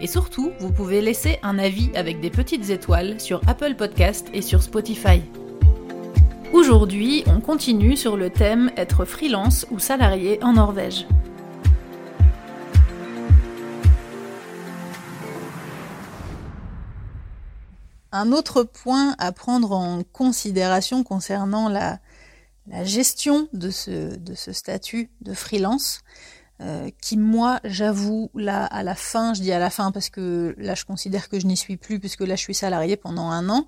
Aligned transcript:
Et 0.00 0.06
surtout, 0.06 0.52
vous 0.60 0.70
pouvez 0.70 1.00
laisser 1.00 1.40
un 1.42 1.58
avis 1.58 1.90
avec 1.96 2.20
des 2.20 2.30
petites 2.30 2.70
étoiles 2.70 3.20
sur 3.20 3.40
Apple 3.48 3.74
Podcast 3.74 4.28
et 4.32 4.42
sur 4.42 4.62
Spotify. 4.62 5.22
Aujourd'hui, 6.52 7.24
on 7.26 7.40
continue 7.40 7.96
sur 7.96 8.16
le 8.16 8.30
thème 8.30 8.70
être 8.76 9.04
freelance 9.04 9.66
ou 9.72 9.80
salarié 9.80 10.42
en 10.42 10.52
Norvège. 10.52 11.06
Un 18.12 18.30
autre 18.30 18.62
point 18.62 19.16
à 19.18 19.32
prendre 19.32 19.72
en 19.72 20.02
considération 20.12 21.02
concernant 21.02 21.68
la, 21.68 21.98
gestion 22.84 23.48
de 23.52 23.70
ce, 23.70 24.16
de 24.16 24.34
ce 24.34 24.52
statut 24.52 25.10
de 25.22 25.34
freelance, 25.34 26.02
euh, 26.60 26.90
qui 27.00 27.16
moi 27.16 27.60
j'avoue 27.62 28.30
là 28.34 28.64
à 28.64 28.82
la 28.82 28.96
fin, 28.96 29.32
je 29.32 29.42
dis 29.42 29.52
à 29.52 29.60
la 29.60 29.70
fin 29.70 29.92
parce 29.92 30.10
que 30.10 30.54
là 30.58 30.74
je 30.74 30.84
considère 30.84 31.28
que 31.28 31.38
je 31.38 31.46
n'y 31.46 31.56
suis 31.56 31.76
plus 31.76 32.00
puisque 32.00 32.22
là 32.22 32.34
je 32.34 32.40
suis 32.40 32.54
salarié 32.54 32.96
pendant 32.96 33.30
un 33.30 33.48
an. 33.48 33.66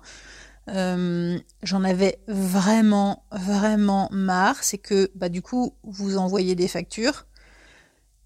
Euh, 0.67 1.39
j'en 1.63 1.83
avais 1.83 2.19
vraiment 2.27 3.23
vraiment 3.31 4.09
marre, 4.11 4.63
c'est 4.63 4.77
que 4.77 5.09
bah 5.15 5.29
du 5.29 5.41
coup 5.41 5.73
vous 5.83 6.17
envoyez 6.17 6.53
des 6.55 6.67
factures 6.67 7.25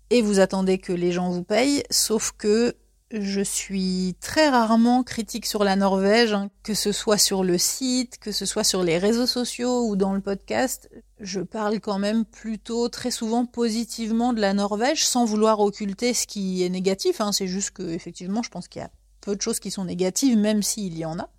et 0.09 0.21
vous 0.21 0.39
attendez 0.39 0.79
que 0.79 0.93
les 0.93 1.11
gens 1.11 1.29
vous 1.29 1.43
payent, 1.43 1.83
sauf 1.89 2.33
que 2.37 2.75
je 3.11 3.41
suis 3.41 4.15
très 4.19 4.49
rarement 4.49 5.03
critique 5.03 5.45
sur 5.45 5.63
la 5.63 5.75
Norvège, 5.75 6.33
hein, 6.33 6.49
que 6.63 6.73
ce 6.73 6.91
soit 6.91 7.19
sur 7.19 7.43
le 7.43 7.57
site, 7.57 8.17
que 8.17 8.31
ce 8.31 8.45
soit 8.45 8.63
sur 8.63 8.83
les 8.83 8.97
réseaux 8.97 9.27
sociaux 9.27 9.87
ou 9.87 9.95
dans 9.95 10.13
le 10.13 10.21
podcast. 10.21 10.89
Je 11.19 11.41
parle 11.41 11.79
quand 11.79 11.99
même 11.99 12.25
plutôt 12.25 12.89
très 12.89 13.11
souvent 13.11 13.45
positivement 13.45 14.33
de 14.33 14.41
la 14.41 14.53
Norvège, 14.53 15.05
sans 15.05 15.25
vouloir 15.25 15.59
occulter 15.59 16.13
ce 16.13 16.25
qui 16.25 16.63
est 16.63 16.69
négatif. 16.69 17.21
Hein. 17.21 17.31
C'est 17.31 17.47
juste 17.47 17.71
que 17.71 17.83
effectivement, 17.83 18.41
je 18.41 18.49
pense 18.49 18.67
qu'il 18.67 18.81
y 18.81 18.85
a 18.85 18.91
peu 19.21 19.35
de 19.35 19.41
choses 19.41 19.59
qui 19.59 19.69
sont 19.69 19.85
négatives, 19.85 20.37
même 20.37 20.63
s'il 20.63 20.97
y 20.97 21.05
en 21.05 21.19
a. 21.19 21.29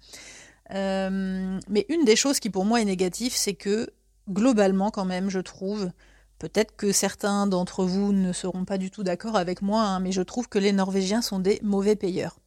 Euh, 0.72 1.58
mais 1.68 1.86
une 1.88 2.04
des 2.04 2.16
choses 2.16 2.38
qui 2.38 2.50
pour 2.50 2.64
moi 2.64 2.80
est 2.80 2.84
négative, 2.84 3.32
c'est 3.34 3.54
que 3.54 3.90
globalement, 4.30 4.90
quand 4.90 5.04
même, 5.04 5.30
je 5.30 5.40
trouve, 5.40 5.90
Peut-être 6.38 6.76
que 6.76 6.92
certains 6.92 7.46
d'entre 7.46 7.84
vous 7.84 8.12
ne 8.12 8.32
seront 8.32 8.64
pas 8.64 8.78
du 8.78 8.90
tout 8.90 9.02
d'accord 9.02 9.36
avec 9.36 9.62
moi, 9.62 9.82
hein, 9.82 10.00
mais 10.00 10.12
je 10.12 10.22
trouve 10.22 10.48
que 10.48 10.58
les 10.58 10.72
Norvégiens 10.72 11.22
sont 11.22 11.38
des 11.38 11.58
mauvais 11.62 11.96
payeurs. 11.96 12.38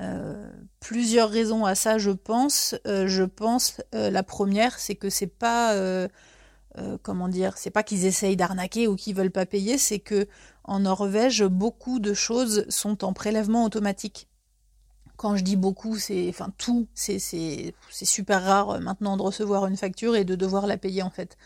Euh, 0.00 0.50
plusieurs 0.80 1.30
raisons 1.30 1.64
à 1.64 1.74
ça, 1.74 1.98
je 1.98 2.10
pense. 2.10 2.74
Euh, 2.86 3.06
je 3.06 3.22
pense 3.22 3.80
euh, 3.94 4.10
la 4.10 4.22
première, 4.22 4.78
c'est 4.78 4.96
que 4.96 5.10
c'est 5.10 5.26
pas 5.26 5.74
comment 7.02 7.28
dire, 7.28 7.56
c'est 7.56 7.70
pas 7.70 7.84
qu'ils 7.84 8.04
essayent 8.04 8.36
d'arnaquer 8.36 8.88
ou 8.88 8.96
qu'ils 8.96 9.14
veulent 9.14 9.30
pas 9.30 9.46
payer, 9.46 9.78
c'est 9.78 10.00
que 10.00 10.26
en 10.64 10.80
Norvège, 10.80 11.44
beaucoup 11.44 12.00
de 12.00 12.14
choses 12.14 12.66
sont 12.68 13.04
en 13.04 13.12
prélèvement 13.12 13.64
automatique. 13.64 14.28
Quand 15.16 15.36
je 15.36 15.44
dis 15.44 15.54
beaucoup, 15.54 15.98
c'est 15.98 16.28
enfin 16.28 16.52
tout, 16.58 16.88
c'est 16.92 17.20
super 18.02 18.42
rare 18.42 18.80
maintenant 18.80 19.16
de 19.16 19.22
recevoir 19.22 19.66
une 19.68 19.76
facture 19.76 20.16
et 20.16 20.24
de 20.24 20.34
devoir 20.34 20.66
la 20.66 20.76
payer 20.76 21.02
en 21.02 21.10
fait. 21.10 21.36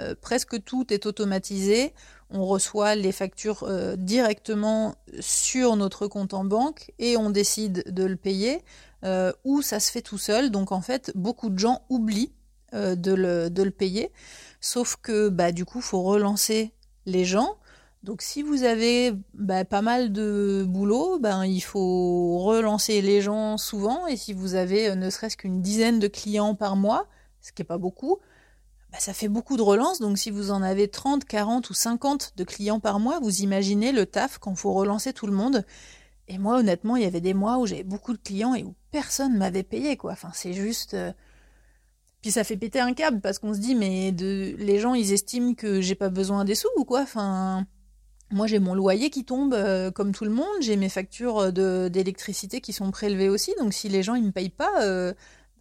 Euh, 0.00 0.14
presque 0.20 0.62
tout 0.64 0.92
est 0.92 1.06
automatisé. 1.06 1.94
On 2.30 2.44
reçoit 2.44 2.94
les 2.94 3.12
factures 3.12 3.62
euh, 3.62 3.96
directement 3.96 4.94
sur 5.20 5.76
notre 5.76 6.06
compte 6.06 6.34
en 6.34 6.44
banque 6.44 6.92
et 6.98 7.16
on 7.16 7.30
décide 7.30 7.84
de 7.92 8.04
le 8.04 8.16
payer 8.16 8.62
euh, 9.04 9.32
ou 9.44 9.62
ça 9.62 9.80
se 9.80 9.90
fait 9.90 10.02
tout 10.02 10.18
seul. 10.18 10.50
Donc 10.50 10.72
en 10.72 10.80
fait, 10.80 11.12
beaucoup 11.14 11.50
de 11.50 11.58
gens 11.58 11.82
oublient 11.88 12.32
de 12.72 13.14
le, 13.14 13.70
payer. 13.70 14.12
Sauf 14.60 14.96
que 15.00 15.30
bah, 15.30 15.50
du 15.50 15.64
coup, 15.64 15.78
il 15.78 15.84
faut 15.84 16.02
relancer 16.02 16.74
les 17.06 17.24
gens. 17.24 17.56
Donc 18.02 18.20
si 18.20 18.42
vous 18.42 18.64
avez 18.64 19.14
bah, 19.32 19.64
pas 19.64 19.80
mal 19.80 20.12
de 20.12 20.62
boulot, 20.68 21.18
ben, 21.18 21.46
il 21.46 21.62
faut 21.62 22.38
relancer 22.38 23.00
les 23.00 23.22
gens 23.22 23.56
souvent. 23.56 24.06
Et 24.08 24.16
si 24.16 24.34
vous 24.34 24.56
avez 24.56 24.94
ne 24.94 25.08
serait-ce 25.08 25.38
qu'une 25.38 25.62
dizaine 25.62 26.00
de 26.00 26.08
clients 26.08 26.54
par 26.54 26.76
mois, 26.76 27.06
ce 27.40 27.52
qui 27.52 27.62
n'est 27.62 27.66
pas 27.66 27.78
beaucoup, 27.78 28.18
bah, 28.96 29.00
ça 29.00 29.12
fait 29.12 29.28
beaucoup 29.28 29.58
de 29.58 29.62
relances. 29.62 30.00
Donc 30.00 30.16
si 30.16 30.30
vous 30.30 30.50
en 30.50 30.62
avez 30.62 30.88
30, 30.88 31.26
40 31.26 31.68
ou 31.68 31.74
50 31.74 32.32
de 32.34 32.44
clients 32.44 32.80
par 32.80 32.98
mois, 32.98 33.20
vous 33.20 33.42
imaginez 33.42 33.92
le 33.92 34.06
taf 34.06 34.38
quand 34.38 34.54
faut 34.54 34.72
relancer 34.72 35.12
tout 35.12 35.26
le 35.26 35.34
monde. 35.34 35.66
Et 36.28 36.38
moi, 36.38 36.56
honnêtement, 36.58 36.96
il 36.96 37.02
y 37.02 37.06
avait 37.06 37.20
des 37.20 37.34
mois 37.34 37.58
où 37.58 37.66
j'avais 37.66 37.84
beaucoup 37.84 38.14
de 38.14 38.18
clients 38.18 38.54
et 38.54 38.64
où 38.64 38.74
personne 38.92 39.36
m'avait 39.36 39.64
payé, 39.64 39.98
quoi. 39.98 40.12
Enfin, 40.12 40.30
c'est 40.32 40.54
juste. 40.54 40.94
Euh, 40.94 41.12
puis 42.22 42.30
ça 42.30 42.42
fait 42.42 42.56
péter 42.56 42.80
un 42.80 42.94
câble 42.94 43.20
parce 43.20 43.38
qu'on 43.38 43.52
se 43.52 43.58
dit, 43.58 43.74
mais 43.74 44.12
les 44.12 44.78
gens, 44.78 44.94
ils 44.94 45.12
estiment 45.12 45.52
que 45.52 45.82
j'ai 45.82 45.94
pas 45.94 46.08
besoin 46.08 46.46
des 46.46 46.54
sous 46.54 46.68
ou 46.78 46.84
quoi? 46.84 47.02
Enfin, 47.02 47.66
moi, 48.30 48.46
j'ai 48.46 48.60
mon 48.60 48.74
loyer 48.74 49.10
qui 49.10 49.26
tombe 49.26 49.52
euh, 49.52 49.90
comme 49.90 50.12
tout 50.12 50.24
le 50.24 50.30
monde. 50.30 50.46
J'ai 50.62 50.76
mes 50.76 50.88
factures 50.88 51.52
d'électricité 51.52 52.62
qui 52.62 52.72
sont 52.72 52.90
prélevées 52.90 53.28
aussi. 53.28 53.54
Donc 53.58 53.74
si 53.74 53.90
les 53.90 54.02
gens, 54.02 54.14
ils 54.14 54.24
me 54.24 54.32
payent 54.32 54.48
pas, 54.48 54.82
euh, 54.84 55.12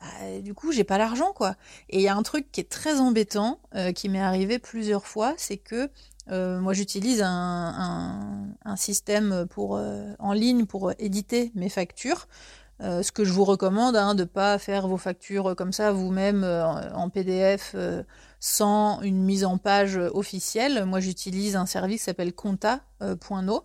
bah, 0.05 0.41
du 0.41 0.53
coup, 0.53 0.71
j'ai 0.71 0.83
pas 0.83 0.97
l'argent, 0.97 1.31
quoi. 1.33 1.55
Et 1.89 1.97
il 1.97 2.01
y 2.01 2.07
a 2.07 2.15
un 2.15 2.23
truc 2.23 2.51
qui 2.51 2.61
est 2.61 2.69
très 2.69 2.99
embêtant, 2.99 3.59
euh, 3.75 3.91
qui 3.91 4.09
m'est 4.09 4.21
arrivé 4.21 4.59
plusieurs 4.59 5.05
fois, 5.05 5.33
c'est 5.37 5.57
que 5.57 5.89
euh, 6.31 6.59
moi, 6.59 6.73
j'utilise 6.73 7.21
un, 7.23 8.47
système 8.75 9.45
pour, 9.49 9.77
euh, 9.77 10.13
en 10.19 10.33
ligne 10.33 10.65
pour 10.65 10.91
éditer 10.99 11.51
mes 11.55 11.69
factures. 11.69 12.27
ce 12.81 13.11
que 13.11 13.23
je 13.23 13.31
vous 13.31 13.45
recommande, 13.45 13.95
hein, 13.95 14.15
de 14.15 14.23
ne 14.23 14.27
pas 14.27 14.57
faire 14.59 14.87
vos 14.87 14.97
factures 14.97 15.55
comme 15.55 15.71
ça 15.71 15.91
vous-même 15.91 16.43
en 16.43 17.09
PDF 17.09 17.75
sans 18.41 19.01
une 19.01 19.23
mise 19.23 19.45
en 19.45 19.57
page 19.57 19.97
officielle. 19.97 20.85
Moi, 20.85 20.99
j'utilise 20.99 21.55
un 21.55 21.65
service 21.65 22.01
qui 22.01 22.05
s'appelle 22.05 22.33
compta.no. 22.33 23.63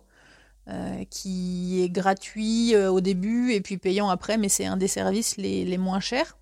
Euh, 0.67 1.05
qui 1.09 1.81
est 1.81 1.89
gratuit 1.89 2.75
euh, 2.75 2.91
au 2.91 3.01
début 3.01 3.51
et 3.51 3.61
puis 3.61 3.79
payant 3.79 4.09
après, 4.09 4.37
mais 4.37 4.47
c'est 4.47 4.67
un 4.67 4.77
des 4.77 4.87
services 4.87 5.35
les, 5.37 5.77
moins 5.79 5.99
chers 5.99 6.37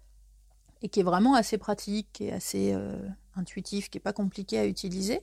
et 0.81 0.89
qui 0.89 0.99
est 0.99 1.03
vraiment 1.03 1.35
assez 1.35 1.57
pratique 1.57 2.19
et 2.19 2.33
assez 2.33 2.73
euh, 2.73 2.97
intuitif, 3.37 3.89
qui 3.89 3.95
n'est 3.95 4.01
pas 4.01 4.11
compliqué 4.11 4.59
à 4.59 4.65
utiliser. 4.65 5.21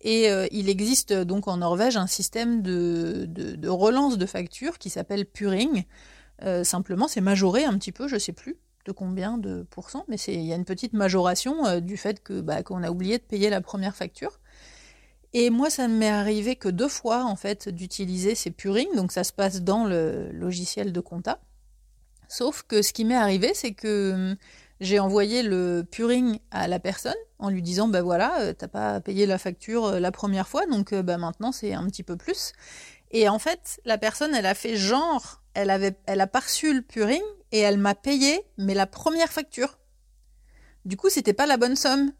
Et 0.00 0.30
il 0.50 0.70
existe 0.70 1.12
donc 1.12 1.48
en 1.48 1.58
Norvège 1.58 1.98
un 1.98 2.06
système 2.06 2.62
de, 2.62 3.26
de, 3.28 3.68
relance 3.68 4.16
de 4.16 4.24
factures 4.24 4.78
qui 4.78 4.88
s'appelle 4.88 5.26
Puring. 5.26 5.84
simplement, 6.62 7.08
c'est 7.08 7.20
majoré 7.20 7.64
un 7.64 7.76
petit 7.76 7.92
peu, 7.92 8.08
je 8.08 8.14
ne 8.14 8.18
sais 8.18 8.32
plus 8.32 8.56
de 8.86 8.92
combien 8.92 9.36
de 9.36 9.66
pourcents, 9.68 10.06
mais 10.08 10.16
il 10.16 10.40
y 10.40 10.54
a 10.54 10.56
une 10.56 10.64
petite 10.64 10.94
majoration 10.94 11.80
du 11.80 11.98
fait 11.98 12.22
que 12.22 12.40
bah, 12.40 12.62
qu'on 12.62 12.82
a 12.82 12.90
oublié 12.90 13.18
de 13.18 13.22
payer 13.22 13.50
la 13.50 13.60
première 13.60 13.94
facture. 13.94 14.40
Et 15.32 15.50
moi, 15.50 15.70
ça 15.70 15.86
ne 15.86 15.96
m'est 15.96 16.08
arrivé 16.08 16.56
que 16.56 16.68
deux 16.68 16.88
fois, 16.88 17.24
en 17.24 17.36
fait, 17.36 17.68
d'utiliser 17.68 18.34
ces 18.34 18.50
purings. 18.50 18.94
Donc, 18.96 19.12
ça 19.12 19.24
se 19.24 19.32
passe 19.32 19.62
dans 19.62 19.84
le 19.84 20.30
logiciel 20.32 20.92
de 20.92 21.00
compta. 21.00 21.40
Sauf 22.28 22.62
que 22.62 22.82
ce 22.82 22.92
qui 22.92 23.04
m'est 23.04 23.16
arrivé, 23.16 23.52
c'est 23.54 23.72
que 23.72 24.12
hum, 24.12 24.36
j'ai 24.80 24.98
envoyé 24.98 25.42
le 25.42 25.84
puring 25.88 26.38
à 26.50 26.68
la 26.68 26.80
personne 26.80 27.14
en 27.38 27.50
lui 27.50 27.62
disant, 27.62 27.88
ben 27.88 28.02
voilà, 28.02 28.40
euh, 28.40 28.52
t'as 28.52 28.68
pas 28.68 29.00
payé 29.00 29.26
la 29.26 29.38
facture 29.38 29.86
euh, 29.86 30.00
la 30.00 30.12
première 30.12 30.48
fois, 30.48 30.66
donc 30.66 30.94
bah, 30.94 31.18
maintenant 31.18 31.52
c'est 31.52 31.74
un 31.74 31.86
petit 31.86 32.02
peu 32.02 32.16
plus. 32.16 32.52
Et 33.10 33.28
en 33.28 33.38
fait, 33.38 33.80
la 33.84 33.98
personne, 33.98 34.34
elle 34.34 34.46
a 34.46 34.54
fait 34.54 34.76
genre, 34.76 35.42
elle 35.54 35.70
avait, 35.70 35.96
elle 36.06 36.20
a 36.20 36.26
perçu 36.26 36.72
le 36.72 36.82
puring 36.82 37.22
et 37.52 37.58
elle 37.58 37.78
m'a 37.78 37.94
payé, 37.94 38.40
mais 38.56 38.74
la 38.74 38.86
première 38.86 39.32
facture. 39.32 39.78
Du 40.84 40.96
coup, 40.96 41.10
c'était 41.10 41.32
pas 41.32 41.46
la 41.46 41.56
bonne 41.56 41.76
somme. 41.76 42.12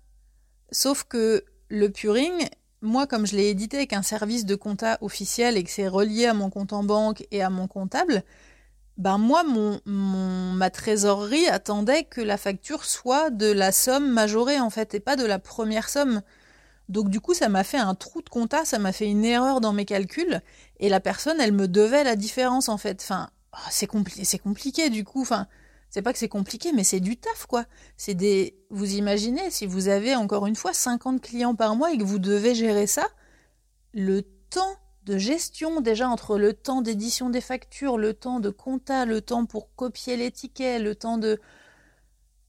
Sauf 0.73 1.05
que 1.05 1.45
le 1.69 1.89
puring, 1.89 2.49
moi, 2.83 3.07
comme 3.07 3.27
je 3.27 3.37
l'ai 3.37 3.49
édité 3.49 3.79
avec 3.79 3.93
un 3.93 4.03
service 4.03 4.47
de 4.47 4.55
compta 4.55 4.99
officiel 5.01 5.57
et 5.57 5.65
que 5.65 5.71
c'est 5.71 5.89
relié 5.89 6.27
à 6.27 6.35
mon 6.35 6.51
compte 6.51 6.73
en 6.73 6.83
banque 6.83 7.27
et 7.31 7.43
à 7.43 7.51
mon 7.51 7.67
comptable, 7.67 8.25
ben 8.97 9.19
moi, 9.19 9.45
mon, 9.45 9.81
ma 9.87 10.71
trésorerie 10.71 11.49
attendait 11.49 12.05
que 12.05 12.21
la 12.21 12.37
facture 12.37 12.85
soit 12.85 13.31
de 13.31 13.51
la 13.51 13.73
somme 13.73 14.11
majorée 14.11 14.61
en 14.61 14.71
fait 14.71 14.95
et 14.95 15.01
pas 15.01 15.17
de 15.17 15.25
la 15.25 15.39
première 15.39 15.89
somme. 15.89 16.23
Donc 16.89 17.09
du 17.09 17.21
coup, 17.21 17.35
ça 17.35 17.49
m'a 17.49 17.65
fait 17.65 17.79
un 17.79 17.95
trou 17.95 18.21
de 18.23 18.29
compta, 18.29 18.65
ça 18.65 18.79
m'a 18.79 18.93
fait 18.93 19.07
une 19.09 19.25
erreur 19.25 19.61
dans 19.61 19.73
mes 19.73 19.85
calculs 19.85 20.41
et 20.81 20.89
la 20.89 21.01
personne, 21.01 21.41
elle 21.41 21.53
me 21.53 21.69
devait 21.69 22.05
la 22.05 22.17
différence 22.17 22.69
en 22.69 22.79
fait. 22.79 23.01
Enfin, 23.03 23.31
oh, 23.55 23.69
c'est 23.71 23.87
compliqué, 23.87 24.91
du 24.91 25.05
coup. 25.05 25.25
C'est 25.91 26.03
pas 26.03 26.13
que 26.13 26.19
c'est 26.19 26.29
compliqué, 26.29 26.73
mais 26.73 26.85
c'est 26.85 27.01
du 27.01 27.17
taf, 27.17 27.47
quoi. 27.47 27.65
C'est 27.97 28.15
des, 28.15 28.57
vous 28.71 28.95
imaginez, 28.95 29.51
si 29.51 29.67
vous 29.67 29.89
avez 29.89 30.15
encore 30.15 30.47
une 30.47 30.57
fois 30.57 30.73
50 30.73 31.21
clients 31.21 31.55
par 31.55 31.75
mois 31.77 31.93
et 31.93 31.99
que 31.99 32.05
vous 32.05 32.21
devez 32.21 32.55
gérer 32.55 32.87
ça, 32.87 33.07
le 33.93 34.23
temps 34.23 34.77
de 35.05 35.19
gestion, 35.19 35.81
déjà 35.81 36.09
entre 36.09 36.39
le 36.39 36.53
temps 36.53 36.83
d'édition 36.83 37.31
des 37.31 37.41
factures, 37.41 37.99
le 37.99 38.15
temps 38.15 38.39
de 38.39 38.51
compta, 38.51 39.05
le 39.05 39.21
temps 39.21 39.47
pour 39.47 39.75
copier 39.75 40.17
les 40.17 40.31
tickets, 40.31 40.81
le 40.81 40.95
temps 40.95 41.19
de, 41.19 41.41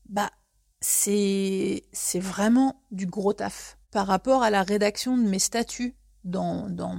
bah 0.08 0.30
c'est 0.82 1.84
vraiment 2.16 2.82
du 2.92 3.06
gros 3.06 3.34
taf 3.34 3.78
par 3.92 4.08
rapport 4.08 4.44
à 4.44 4.50
la 4.50 4.64
rédaction 4.64 5.18
de 5.18 5.24
mes 5.24 5.40
statuts 5.40 5.96
dans, 6.24 6.70
dans, 6.70 6.98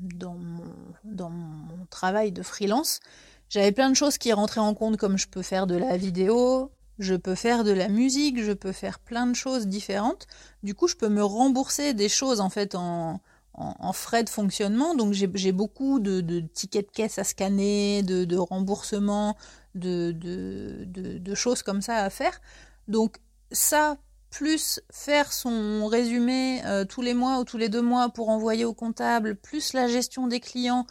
dans, 0.00 0.34
mon, 0.34 0.64
dans 1.04 1.30
mon 1.30 1.86
travail 1.86 2.32
de 2.32 2.42
freelance. 2.42 3.00
J'avais 3.48 3.72
plein 3.72 3.90
de 3.90 3.94
choses 3.94 4.18
qui 4.18 4.32
rentraient 4.32 4.60
en 4.60 4.74
compte, 4.74 4.96
comme 4.96 5.18
je 5.18 5.28
peux 5.28 5.42
faire 5.42 5.66
de 5.66 5.76
la 5.76 5.96
vidéo, 5.96 6.72
je 6.98 7.14
peux 7.14 7.34
faire 7.34 7.64
de 7.64 7.72
la 7.72 7.88
musique, 7.88 8.42
je 8.42 8.52
peux 8.52 8.72
faire 8.72 8.98
plein 8.98 9.26
de 9.26 9.34
choses 9.34 9.66
différentes. 9.66 10.26
Du 10.62 10.74
coup, 10.74 10.88
je 10.88 10.96
peux 10.96 11.08
me 11.08 11.24
rembourser 11.24 11.94
des 11.94 12.08
choses 12.08 12.40
en 12.40 12.50
fait 12.50 12.74
en, 12.74 13.20
en, 13.54 13.92
frais 13.92 14.24
de 14.24 14.28
fonctionnement. 14.28 14.94
Donc 14.94 15.12
j'ai 15.12 15.52
beaucoup 15.52 16.00
de, 16.00 16.40
tickets 16.40 16.86
de 16.86 16.92
caisse 16.92 17.18
à 17.18 17.24
scanner, 17.24 18.02
de, 18.02 18.36
remboursements, 18.36 19.36
de, 19.74 21.34
choses 21.34 21.62
comme 21.62 21.80
ça 21.80 21.98
à 21.98 22.10
faire. 22.10 22.40
Donc 22.88 23.16
ça, 23.52 23.96
plus 24.30 24.80
faire 24.90 25.32
son 25.32 25.86
résumé 25.86 26.60
euh, 26.64 26.84
tous 26.84 27.02
les 27.02 27.14
mois 27.14 27.38
ou 27.38 27.44
tous 27.44 27.58
les 27.58 27.68
deux 27.68 27.82
mois 27.82 28.08
pour 28.08 28.28
envoyer 28.28 28.64
au 28.64 28.74
comptable, 28.74 29.36
plus 29.36 29.72
la 29.72 29.86
gestion 29.86 30.26
des 30.26 30.40
clients, 30.40 30.86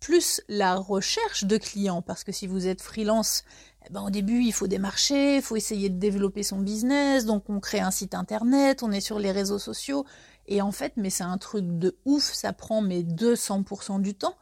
plus 0.00 0.42
la 0.48 0.74
recherche 0.76 1.44
de 1.44 1.56
clients, 1.56 2.02
parce 2.02 2.24
que 2.24 2.32
si 2.32 2.46
vous 2.46 2.66
êtes 2.66 2.82
freelance, 2.82 3.44
eh 3.88 3.92
ben, 3.92 4.02
au 4.02 4.10
début, 4.10 4.42
il 4.42 4.52
faut 4.52 4.66
démarcher, 4.66 5.36
il 5.36 5.42
faut 5.42 5.56
essayer 5.56 5.88
de 5.88 5.98
développer 5.98 6.42
son 6.42 6.58
business, 6.58 7.24
donc 7.24 7.48
on 7.48 7.60
crée 7.60 7.80
un 7.80 7.90
site 7.90 8.14
internet, 8.14 8.82
on 8.82 8.92
est 8.92 9.00
sur 9.00 9.18
les 9.18 9.32
réseaux 9.32 9.58
sociaux, 9.58 10.04
et 10.46 10.62
en 10.62 10.72
fait, 10.72 10.92
mais 10.96 11.10
c'est 11.10 11.24
un 11.24 11.38
truc 11.38 11.64
de 11.66 11.96
ouf, 12.04 12.24
ça 12.32 12.52
prend 12.52 12.82
mes 12.82 13.02
200% 13.02 14.00
du 14.00 14.14
temps, 14.14 14.36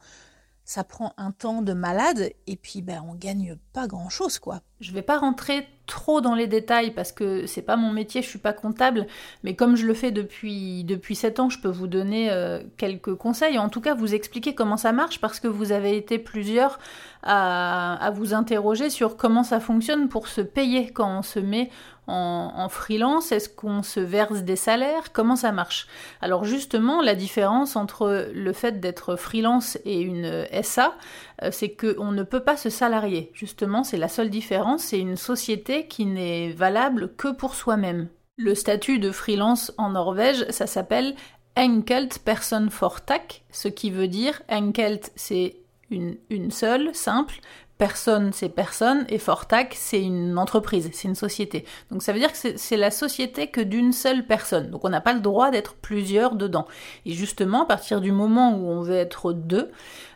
ça 0.63 0.83
prend 0.83 1.13
un 1.17 1.31
temps 1.31 1.61
de 1.61 1.73
malade, 1.73 2.31
et 2.47 2.55
puis 2.55 2.81
ben, 2.81 3.03
on 3.07 3.13
gagne 3.13 3.55
pas 3.71 3.87
grand-chose, 3.87 4.39
quoi. 4.39 4.61
Je 4.81 4.91
vais 4.91 5.01
pas 5.01 5.17
rentrer 5.17 5.67
trop 5.85 6.21
dans 6.21 6.35
les 6.35 6.47
détails 6.47 6.91
parce 6.91 7.11
que 7.11 7.45
c'est 7.45 7.61
pas 7.61 7.75
mon 7.75 7.91
métier, 7.91 8.21
je 8.21 8.27
suis 8.27 8.39
pas 8.39 8.53
comptable, 8.53 9.07
mais 9.43 9.55
comme 9.55 9.75
je 9.75 9.85
le 9.85 9.93
fais 9.93 10.11
depuis 10.11 10.83
depuis 10.83 11.15
7 11.15 11.39
ans, 11.39 11.49
je 11.49 11.59
peux 11.59 11.69
vous 11.69 11.87
donner 11.87 12.31
euh, 12.31 12.61
quelques 12.77 13.15
conseils, 13.15 13.57
en 13.59 13.69
tout 13.69 13.81
cas 13.81 13.93
vous 13.93 14.13
expliquer 14.13 14.55
comment 14.55 14.77
ça 14.77 14.91
marche 14.91 15.21
parce 15.21 15.39
que 15.39 15.47
vous 15.47 15.71
avez 15.71 15.95
été 15.95 16.19
plusieurs 16.19 16.79
à, 17.23 18.11
vous 18.13 18.33
interroger 18.33 18.89
sur 18.89 19.17
comment 19.17 19.43
ça 19.43 19.59
fonctionne 19.59 20.09
pour 20.09 20.27
se 20.27 20.41
payer 20.41 20.91
quand 20.91 21.19
on 21.19 21.21
se 21.23 21.39
met 21.39 21.71
en, 22.07 22.67
freelance. 22.69 23.31
Est-ce 23.31 23.49
qu'on 23.49 23.81
se 23.81 23.99
verse 23.99 24.43
des 24.43 24.55
salaires? 24.55 25.11
Comment 25.11 25.35
ça 25.35 25.51
marche? 25.51 25.87
Alors 26.21 26.43
justement, 26.43 27.01
la 27.01 27.15
différence 27.15 27.75
entre 27.75 28.29
le 28.31 28.53
fait 28.53 28.79
d'être 28.79 29.15
freelance 29.15 29.79
et 29.85 30.01
une 30.01 30.45
SA, 30.61 30.93
euh, 31.41 31.49
c'est 31.51 31.69
qu'on 31.69 32.11
ne 32.11 32.21
peut 32.21 32.41
pas 32.41 32.57
se 32.57 32.69
salarier. 32.69 33.31
Justement, 33.33 33.83
c'est 33.83 33.97
la 33.97 34.07
seule 34.07 34.29
différence, 34.29 34.74
c'est 34.77 34.99
une 34.99 35.17
société 35.17 35.87
qui 35.87 36.05
n'est 36.05 36.51
valable 36.51 37.13
que 37.15 37.31
pour 37.31 37.55
soi-même. 37.55 38.09
Le 38.37 38.55
statut 38.55 38.99
de 38.99 39.11
freelance 39.11 39.73
en 39.77 39.91
Norvège, 39.91 40.45
ça 40.49 40.67
s'appelle 40.67 41.15
Enkelt 41.57 42.19
Personforetak, 42.19 43.45
ce 43.51 43.67
qui 43.67 43.89
veut 43.89 44.09
dire 44.09 44.41
Enkelt 44.49 45.11
c'est 45.15 45.57
une, 45.89 46.17
une, 46.29 46.51
seule, 46.51 46.93
simple, 46.93 47.35
personne, 47.77 48.31
c'est 48.31 48.49
personne, 48.49 49.05
et 49.09 49.17
Fortac, 49.17 49.75
c'est 49.77 50.01
une 50.01 50.37
entreprise, 50.37 50.89
c'est 50.93 51.07
une 51.07 51.15
société. 51.15 51.65
Donc 51.91 52.03
ça 52.03 52.13
veut 52.13 52.19
dire 52.19 52.31
que 52.31 52.57
c'est 52.57 52.77
la 52.77 52.91
société 52.91 53.47
que 53.47 53.59
d'une 53.59 53.91
seule 53.91 54.25
personne. 54.25 54.71
Donc 54.71 54.85
on 54.85 54.89
n'a 54.89 55.01
pas 55.01 55.13
le 55.13 55.19
droit 55.19 55.51
d'être 55.51 55.75
plusieurs 55.75 56.35
dedans. 56.35 56.67
Et 57.05 57.11
justement, 57.11 57.63
à 57.63 57.65
partir 57.65 57.99
du 57.99 58.11
moment 58.11 58.55
où 58.55 58.69
on 58.69 58.81
veut 58.81 58.95
être 58.95 59.33
deux, 59.33 59.71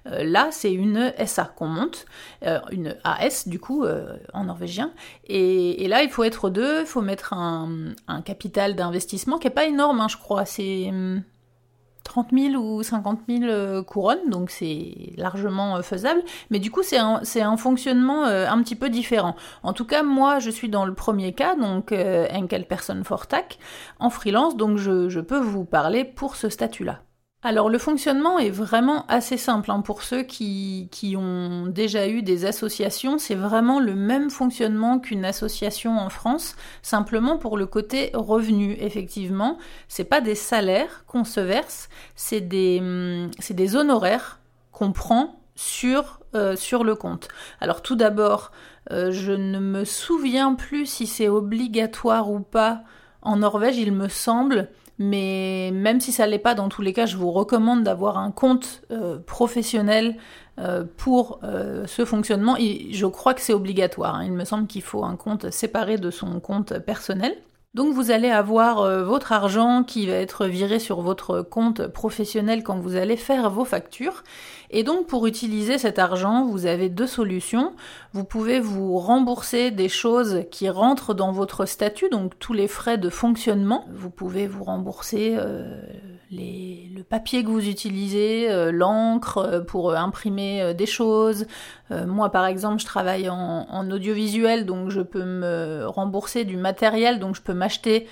euh, 0.08 0.24
là 0.24 0.50
c'est 0.52 0.72
une 0.72 1.14
SA 1.26 1.52
qu'on 1.56 1.68
monte, 1.68 2.06
euh, 2.46 2.60
une 2.72 2.96
AS 3.04 3.48
du 3.48 3.60
coup 3.60 3.84
euh, 3.84 4.16
en 4.34 4.46
norvégien. 4.46 4.94
Et, 5.28 5.88
là 5.90 6.04
il 6.04 6.10
faut 6.10 6.24
être 6.24 6.50
deux, 6.50 6.82
il 6.82 6.86
faut 6.86 7.02
mettre 7.02 7.34
un, 7.34 7.94
capital 8.24 8.76
d'investissement 8.76 9.38
qui 9.38 9.48
est 9.48 9.52
pas 9.52 9.66
énorme, 9.66 10.00
hein, 10.00 10.08
je 10.08 10.18
crois. 10.18 10.46
C'est 10.46 10.90
hum, 10.90 11.24
30 12.10 12.30
000 12.34 12.56
ou 12.56 12.82
50 12.82 13.20
000 13.30 13.44
euh, 13.44 13.84
couronnes, 13.84 14.30
donc 14.30 14.50
c'est 14.50 15.14
largement 15.16 15.78
euh, 15.78 15.82
faisable. 15.84 16.22
Mais 16.50 16.58
du 16.58 16.72
coup, 16.72 16.82
c'est 16.82 16.98
un, 16.98 17.22
un, 17.36 17.58
fonctionnement 17.58 18.26
euh, 18.26 18.48
un 18.50 18.62
petit 18.64 18.76
peu 18.76 18.90
différent. 18.90 19.36
En 19.62 19.74
tout 19.74 19.86
cas, 19.86 20.02
moi, 20.02 20.40
je 20.40 20.50
suis 20.50 20.70
dans 20.70 20.86
le 20.86 20.94
premier 20.96 21.34
cas, 21.34 21.56
donc 21.56 21.92
Enkel 21.92 22.66
Person 22.66 23.04
Fortac, 23.04 23.60
en 24.00 24.10
freelance, 24.10 24.58
donc 24.58 24.78
je, 24.78 25.08
je 25.08 25.20
peux 25.20 25.40
vous 25.40 25.66
parler 25.66 26.04
pour 26.04 26.36
ce 26.36 26.50
statut-là. 26.50 27.02
Alors 27.42 27.70
le 27.70 27.78
fonctionnement 27.78 28.38
est 28.38 28.50
vraiment 28.50 29.06
assez 29.08 29.38
simple 29.38 29.72
hein. 29.72 29.80
pour 29.80 30.04
ceux 30.04 30.24
qui, 30.24 30.90
ont 31.18 31.68
déjà 31.68 32.10
eu 32.10 32.22
des 32.22 32.44
associations, 32.44 33.18
c'est 33.18 33.36
vraiment 33.36 33.80
le 33.80 33.96
même 33.96 34.30
fonctionnement 34.30 35.00
qu'une 35.00 35.24
association 35.24 35.98
en 35.98 36.10
France, 36.10 36.58
simplement 36.82 37.38
pour 37.38 37.58
le 37.58 37.66
côté 37.66 38.12
revenu 38.14 38.76
effectivement, 38.82 39.58
c'est 39.88 40.04
pas 40.04 40.20
des 40.20 40.36
salaires 40.36 41.06
qu'on 41.08 41.24
se 41.24 41.40
verse, 41.40 41.88
c'est 42.14 42.42
des, 42.42 42.80
hum, 42.82 43.32
honoraires 43.76 44.40
qu'on 44.74 44.92
prend 44.92 45.40
sur, 45.56 46.20
euh, 46.36 46.58
sur 46.58 46.84
le 46.84 46.96
compte. 46.96 47.30
Alors 47.62 47.82
tout 47.82 47.96
d'abord, 47.96 48.52
euh, 48.92 49.12
je 49.12 49.32
ne 49.32 49.60
me 49.60 49.86
souviens 49.86 50.56
plus 50.56 50.86
si 50.88 51.08
c'est 51.08 51.30
obligatoire 51.30 52.30
ou 52.30 52.42
pas 52.42 52.84
en 53.22 53.38
Norvège, 53.38 53.78
il 53.78 53.94
me 53.94 54.10
semble, 54.10 54.70
mais 55.00 55.72
même 55.74 56.02
si 56.02 56.12
ça 56.12 56.28
l'est 56.28 56.40
pas, 56.40 56.56
dans 56.56 56.68
tous 56.68 56.82
les 56.82 56.92
cas, 56.92 57.06
je 57.06 57.16
vous 57.16 57.32
recommande 57.32 57.84
d'avoir 57.84 58.18
un 58.18 58.32
compte 58.32 58.82
euh, 58.92 59.18
professionnel 59.18 60.18
euh, 60.60 60.84
pour 60.98 61.40
euh, 61.44 61.88
ce 61.88 62.04
fonctionnement. 62.04 62.58
Je 62.58 63.06
crois 63.06 63.34
que 63.34 63.40
c'est 63.40 63.54
obligatoire. 63.54 64.16
Hein. 64.16 64.26
Il 64.26 64.34
me 64.34 64.44
semble 64.44 64.68
qu'il 64.68 64.82
faut 64.82 65.06
un 65.06 65.16
compte 65.16 65.52
séparé 65.52 65.98
de 65.98 66.12
son 66.12 66.42
compte 66.42 66.78
personnel. 66.80 67.34
Donc 67.76 67.94
vous 67.94 68.10
allez 68.10 68.30
avoir 68.30 69.04
votre 69.04 69.32
argent 69.32 69.84
qui 69.84 70.08
va 70.08 70.14
être 70.14 70.48
viré 70.48 70.80
sur 70.80 71.02
votre 71.02 71.42
compte 71.42 71.86
professionnel 71.86 72.64
quand 72.64 72.80
vous 72.80 72.96
allez 72.96 73.16
faire 73.16 73.52
vos 73.52 73.66
factures. 73.66 74.24
Et 74.72 74.84
donc 74.84 75.08
pour 75.08 75.28
utiliser 75.28 75.78
cet 75.78 76.00
argent, 76.00 76.46
vous 76.46 76.66
avez 76.66 76.90
deux 76.90 77.08
solutions. 77.08 77.74
Vous 78.14 78.24
pouvez 78.24 78.60
vous 78.60 78.98
rembourser 78.98 79.72
des 79.72 79.90
choses 79.90 80.44
qui 80.52 80.70
rentrent 80.70 81.14
dans 81.14 81.32
votre 81.32 81.66
statut, 81.66 82.10
donc 82.10 82.38
tous 82.40 82.54
les 82.54 82.68
frais 82.68 82.98
de 82.98 83.10
fonctionnement. 83.10 83.86
Vous 83.94 84.10
pouvez 84.10 84.48
vous 84.48 84.64
rembourser 84.64 85.36
euh, 85.38 85.82
le 86.32 87.02
papier 87.02 87.44
que 87.44 87.50
vous 87.50 87.68
utilisez, 87.68 88.50
euh, 88.50 88.72
l'encre 88.72 89.38
euh, 89.40 89.62
pour 89.62 89.96
imprimer 89.96 90.74
des 90.74 90.86
choses. 90.86 91.46
moi 91.90 92.30
par 92.32 92.46
exemple, 92.46 92.80
je 92.80 92.86
travaille 92.86 93.30
en, 93.30 93.68
en, 93.70 93.92
audiovisuel, 93.92 94.66
donc 94.66 94.90
je 94.90 95.02
peux 95.02 95.24
me 95.24 95.86
rembourser 95.88 96.46
du 96.46 96.58
matériel, 96.58 97.20
donc 97.20 97.36
je 97.36 97.42
peux 97.42 97.54
m'acheter 97.54 98.08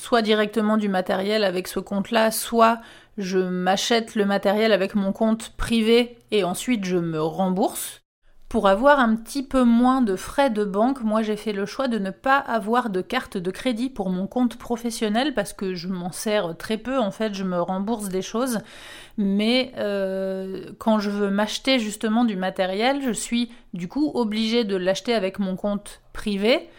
soit 0.00 0.22
directement 0.22 0.76
du 0.78 0.88
matériel 0.88 1.44
avec 1.44 1.68
ce 1.68 1.78
compte-là, 1.78 2.32
soit 2.32 2.80
je 3.18 3.38
m'achète 3.38 4.16
le 4.16 4.24
matériel 4.24 4.72
avec 4.72 4.96
mon 4.96 5.12
compte 5.12 5.50
privé 5.56 6.18
et 6.32 6.42
ensuite 6.42 6.84
je 6.84 6.96
me 6.96 7.22
rembourse. 7.22 8.00
Pour 8.48 8.66
avoir 8.66 8.98
un 8.98 9.14
petit 9.14 9.42
peu 9.42 9.62
moins 9.62 10.00
de 10.00 10.16
frais 10.16 10.48
de 10.48 10.64
banque, 10.64 11.02
moi 11.02 11.20
j'ai 11.20 11.36
fait 11.36 11.52
le 11.52 11.66
choix 11.66 11.86
de 11.86 11.98
ne 11.98 12.10
pas 12.10 12.38
avoir 12.38 12.88
de 12.88 13.02
carte 13.02 13.36
de 13.36 13.50
crédit 13.50 13.90
pour 13.90 14.08
mon 14.08 14.26
compte 14.26 14.56
professionnel 14.56 15.34
parce 15.34 15.52
que 15.52 15.74
je 15.74 15.86
m'en 15.86 16.12
sers 16.12 16.56
très 16.56 16.78
peu, 16.78 16.98
en 16.98 17.10
fait 17.10 17.34
je 17.34 17.44
me 17.44 17.60
rembourse 17.60 18.08
des 18.08 18.22
choses, 18.22 18.60
mais 19.18 19.72
euh, 19.76 20.72
quand 20.78 20.98
je 20.98 21.10
veux 21.10 21.28
m'acheter 21.28 21.78
justement 21.78 22.24
du 22.24 22.36
matériel, 22.36 23.02
je 23.02 23.12
suis 23.12 23.50
du 23.74 23.86
coup 23.86 24.10
obligée 24.14 24.64
de 24.64 24.76
l'acheter 24.76 25.12
avec 25.12 25.38
mon 25.38 25.54
compte 25.54 26.00
privé 26.14 26.70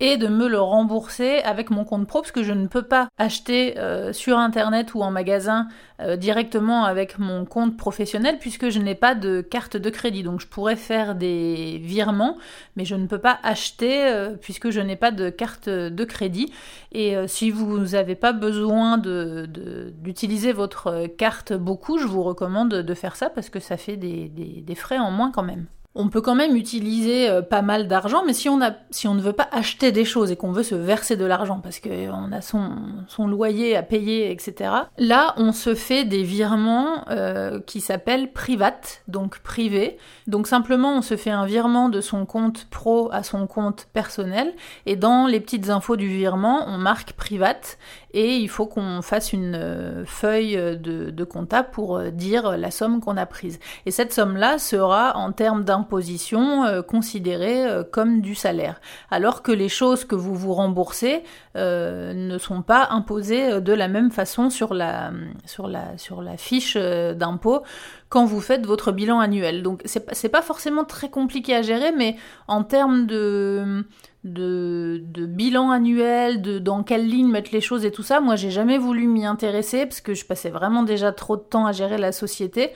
et 0.00 0.16
de 0.16 0.26
me 0.26 0.48
le 0.48 0.60
rembourser 0.60 1.38
avec 1.44 1.70
mon 1.70 1.84
compte 1.84 2.06
pro 2.06 2.20
parce 2.20 2.32
que 2.32 2.42
je 2.42 2.52
ne 2.52 2.66
peux 2.66 2.82
pas 2.82 3.08
acheter 3.16 3.78
euh, 3.78 4.12
sur 4.12 4.38
internet 4.38 4.94
ou 4.94 5.02
en 5.02 5.10
magasin 5.10 5.68
euh, 6.00 6.16
directement 6.16 6.84
avec 6.84 7.18
mon 7.18 7.44
compte 7.44 7.76
professionnel 7.76 8.38
puisque 8.40 8.70
je 8.70 8.80
n'ai 8.80 8.96
pas 8.96 9.14
de 9.14 9.40
carte 9.40 9.76
de 9.76 9.90
crédit. 9.90 10.22
Donc 10.24 10.40
je 10.40 10.48
pourrais 10.48 10.76
faire 10.76 11.14
des 11.14 11.80
virements 11.82 12.36
mais 12.76 12.84
je 12.84 12.96
ne 12.96 13.06
peux 13.06 13.18
pas 13.18 13.38
acheter 13.44 14.06
euh, 14.06 14.34
puisque 14.34 14.70
je 14.70 14.80
n'ai 14.80 14.96
pas 14.96 15.12
de 15.12 15.30
carte 15.30 15.68
de 15.68 16.04
crédit. 16.04 16.52
Et 16.92 17.16
si 17.26 17.50
vous 17.50 17.78
n'avez 17.78 18.14
pas 18.14 18.32
besoin 18.32 18.98
d'utiliser 18.98 20.52
votre 20.52 21.06
carte 21.06 21.52
beaucoup, 21.52 21.98
je 21.98 22.06
vous 22.06 22.22
recommande 22.22 22.70
de 22.70 22.94
faire 22.94 23.16
ça 23.16 23.30
parce 23.30 23.50
que 23.50 23.60
ça 23.60 23.76
fait 23.76 23.96
des 23.96 24.74
frais 24.74 24.98
en 24.98 25.10
moins 25.10 25.30
quand 25.30 25.42
même 25.42 25.66
on 25.96 26.08
peut 26.08 26.20
quand 26.20 26.34
même 26.34 26.56
utiliser 26.56 27.28
euh, 27.28 27.40
pas 27.40 27.62
mal 27.62 27.86
d'argent, 27.86 28.24
mais 28.26 28.32
si 28.32 28.48
on, 28.48 28.60
a, 28.60 28.72
si 28.90 29.06
on 29.06 29.14
ne 29.14 29.20
veut 29.20 29.32
pas 29.32 29.48
acheter 29.52 29.92
des 29.92 30.04
choses 30.04 30.32
et 30.32 30.36
qu'on 30.36 30.50
veut 30.50 30.64
se 30.64 30.74
verser 30.74 31.16
de 31.16 31.24
l'argent 31.24 31.60
parce 31.62 31.78
qu'on 31.78 32.32
a 32.32 32.40
son, 32.40 33.28
loyer 33.28 33.76
à 33.76 33.82
payer, 33.82 34.30
etc., 34.30 34.70
là, 34.98 35.34
on 35.36 35.52
se 35.52 35.74
fait 35.74 36.04
des 36.04 36.24
virements 36.24 37.04
euh, 37.10 37.60
qui 37.60 37.80
s'appellent 37.80 38.32
private, 38.32 39.02
donc 39.06 39.38
privé. 39.38 39.98
Donc 40.26 40.46
simplement, 40.48 40.96
on 40.96 41.02
se 41.02 41.16
fait 41.16 41.30
un 41.30 41.46
virement 41.46 41.88
de 41.88 42.00
son 42.00 42.26
compte 42.26 42.66
pro 42.70 43.08
à 43.12 43.22
son 43.22 43.46
compte 43.46 43.86
personnel, 43.92 44.52
et 44.86 44.96
dans 44.96 45.26
les 45.26 45.40
petites 45.40 45.70
infos 45.70 45.96
du 45.96 46.08
virement, 46.08 46.64
on 46.66 46.76
marque 46.76 47.12
private, 47.12 47.78
et 48.14 48.36
il 48.36 48.48
faut 48.48 48.66
qu'on 48.66 49.02
fasse 49.02 49.32
une 49.32 49.56
euh, 49.56 50.04
feuille 50.06 50.56
de, 50.78 51.24
compta 51.24 51.64
pour 51.64 52.00
dire 52.00 52.56
la 52.56 52.70
somme 52.70 53.00
qu'on 53.00 53.16
a 53.16 53.26
prise. 53.26 53.58
Et 53.86 53.90
cette 53.90 54.12
somme-là 54.12 54.58
sera, 54.58 55.16
en 55.16 55.32
termes 55.32 55.64
d'imposition 55.64 56.64
euh, 56.64 56.82
considérées 56.82 57.66
euh, 57.66 57.82
comme 57.82 58.20
du 58.20 58.36
salaire, 58.36 58.80
alors 59.10 59.42
que 59.42 59.50
les 59.50 59.68
choses 59.68 60.04
que 60.04 60.14
vous 60.14 60.34
vous 60.34 60.54
remboursez 60.54 61.22
ne 61.56 62.36
sont 62.38 62.62
pas 62.62 62.88
imposées 62.90 63.60
de 63.60 63.72
la 63.72 63.88
même 63.88 64.10
façon 64.10 64.50
sur 64.50 64.74
la, 64.74 65.12
sur 65.46 65.68
la, 65.68 65.96
sur 65.98 66.22
la 66.22 66.36
fiche 66.36 66.76
d'impôt 66.76 67.62
quand 68.08 68.24
vous 68.24 68.40
faites 68.40 68.66
votre 68.66 68.92
bilan 68.92 69.20
annuel. 69.20 69.62
Donc 69.62 69.80
c'est 69.84 70.28
pas 70.28 70.42
forcément 70.42 70.84
très 70.84 71.10
compliqué 71.10 71.54
à 71.54 71.62
gérer, 71.62 71.92
mais 71.92 72.16
en 72.48 72.62
termes 72.64 73.06
de 73.06 73.84
de, 74.24 75.02
de, 75.04 75.26
bilan 75.26 75.70
annuel, 75.70 76.40
de 76.42 76.58
dans 76.58 76.82
quelle 76.82 77.06
ligne 77.06 77.28
mettre 77.28 77.50
les 77.52 77.60
choses 77.60 77.84
et 77.84 77.90
tout 77.90 78.02
ça, 78.02 78.20
moi 78.20 78.36
j'ai 78.36 78.50
jamais 78.50 78.78
voulu 78.78 79.06
m'y 79.06 79.26
intéresser 79.26 79.86
parce 79.86 80.00
que 80.00 80.14
je 80.14 80.24
passais 80.24 80.50
vraiment 80.50 80.82
déjà 80.82 81.12
trop 81.12 81.36
de 81.36 81.42
temps 81.42 81.66
à 81.66 81.72
gérer 81.72 81.98
la 81.98 82.10
société. 82.10 82.72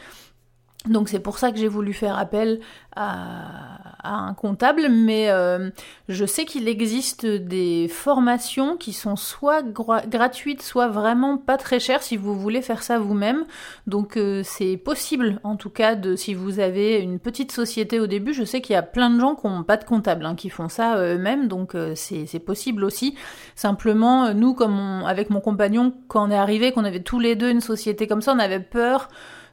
Donc 0.87 1.09
c'est 1.09 1.21
pour 1.21 1.39
ça 1.39 1.51
que 1.51 1.59
j'ai 1.59 1.69
voulu 1.69 1.93
faire 1.93 2.19
appel 2.19 2.61
à, 2.95 3.88
un 4.05 4.35
comptable, 4.35 4.89
mais 4.89 5.31
euh, 5.31 5.71
je 6.09 6.25
sais 6.25 6.45
qu'il 6.45 6.69
existe 6.69 7.27
des 7.27 7.89
formations 7.89 8.77
qui 8.77 8.93
sont 8.93 9.17
soit 9.17 9.63
gratuites, 9.63 10.63
soit 10.63 10.89
vraiment 10.89 11.37
pas 11.39 11.57
très 11.57 11.81
chères 11.81 12.03
si 12.03 12.17
vous 12.17 12.39
voulez 12.39 12.63
faire 12.63 12.83
ça 12.83 12.99
vous-même. 12.99 13.45
Donc 13.87 14.17
euh, 14.17 14.43
c'est 14.45 14.77
possible 14.77 15.41
en 15.43 15.57
tout 15.57 15.71
cas 15.71 15.95
de 15.95 16.17
si 16.17 16.35
vous 16.35 16.61
avez 16.61 16.99
une 16.99 17.19
petite 17.19 17.53
société 17.53 18.01
au 18.01 18.07
début, 18.07 18.33
je 18.33 18.45
sais 18.45 18.61
qu'il 18.61 18.75
y 18.75 18.77
a 18.77 18.83
plein 18.83 19.11
de 19.11 19.21
gens 19.21 19.35
qui 19.35 19.47
n'ont 19.47 19.65
pas 19.65 19.77
de 19.77 19.85
comptable, 19.85 20.27
hein, 20.27 20.35
qui 20.35 20.51
font 20.51 20.69
ça 20.69 20.97
eux-mêmes, 20.99 21.49
donc 21.49 21.75
euh, 21.75 21.95
c'est 21.95 22.39
possible 22.39 22.85
aussi. 22.85 23.17
Simplement, 23.55 24.33
nous 24.35 24.55
comme 24.55 25.05
avec 25.07 25.31
mon 25.31 25.41
compagnon, 25.41 25.93
quand 26.09 26.29
on 26.29 26.31
est 26.31 26.39
arrivé, 26.39 26.73
qu'on 26.73 26.85
avait 26.85 27.03
tous 27.03 27.21
les 27.21 27.37
deux 27.37 27.51
une 27.51 27.61
société 27.61 28.07
comme 28.07 28.23
ça, 28.23 28.33
on 28.33 28.39
avait 28.39 28.61
peur 28.61 29.09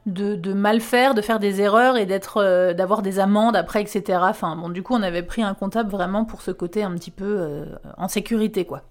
de, 0.06 0.52
mal 0.52 0.80
faire, 0.80 1.14
de 1.14 1.20
faire 1.20 1.40
des 1.40 1.60
erreurs 1.60 1.96
et 1.96 2.06
d'être, 2.06 2.38
euh, 2.38 2.72
d'avoir 2.72 3.02
des 3.02 3.18
amendes 3.18 3.56
après, 3.56 3.82
etc. 3.82 4.20
Enfin 4.22 4.56
bon, 4.56 4.68
du 4.68 4.82
coup, 4.82 4.94
on 4.94 5.02
avait 5.02 5.24
pris 5.24 5.42
un 5.42 5.54
comptable 5.54 5.90
vraiment 5.90 6.24
pour 6.24 6.42
ce 6.42 6.52
côté 6.52 6.82
un 6.82 6.92
petit 6.92 7.10
peu 7.10 7.36
euh, 7.38 7.64
en 7.98 8.08
sécurité, 8.08 8.64
quoi. 8.64 8.82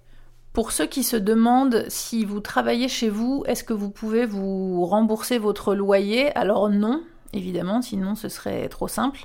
Pour 0.51 0.71
ceux 0.71 0.85
qui 0.85 1.03
se 1.03 1.17
demandent 1.17 1.85
si 1.89 2.23
vous 2.23 2.39
travaillez 2.39 2.87
chez 2.87 3.09
vous, 3.09 3.43
est-ce 3.45 3.63
que 3.63 3.73
vous 3.73 3.89
pouvez 3.89 4.25
vous 4.25 4.85
rembourser 4.85 5.37
votre 5.37 5.75
loyer? 5.75 6.33
Alors 6.35 6.69
non, 6.69 7.01
évidemment, 7.33 7.81
sinon 7.81 8.15
ce 8.15 8.29
serait 8.29 8.69
trop 8.69 8.87
simple. 8.87 9.19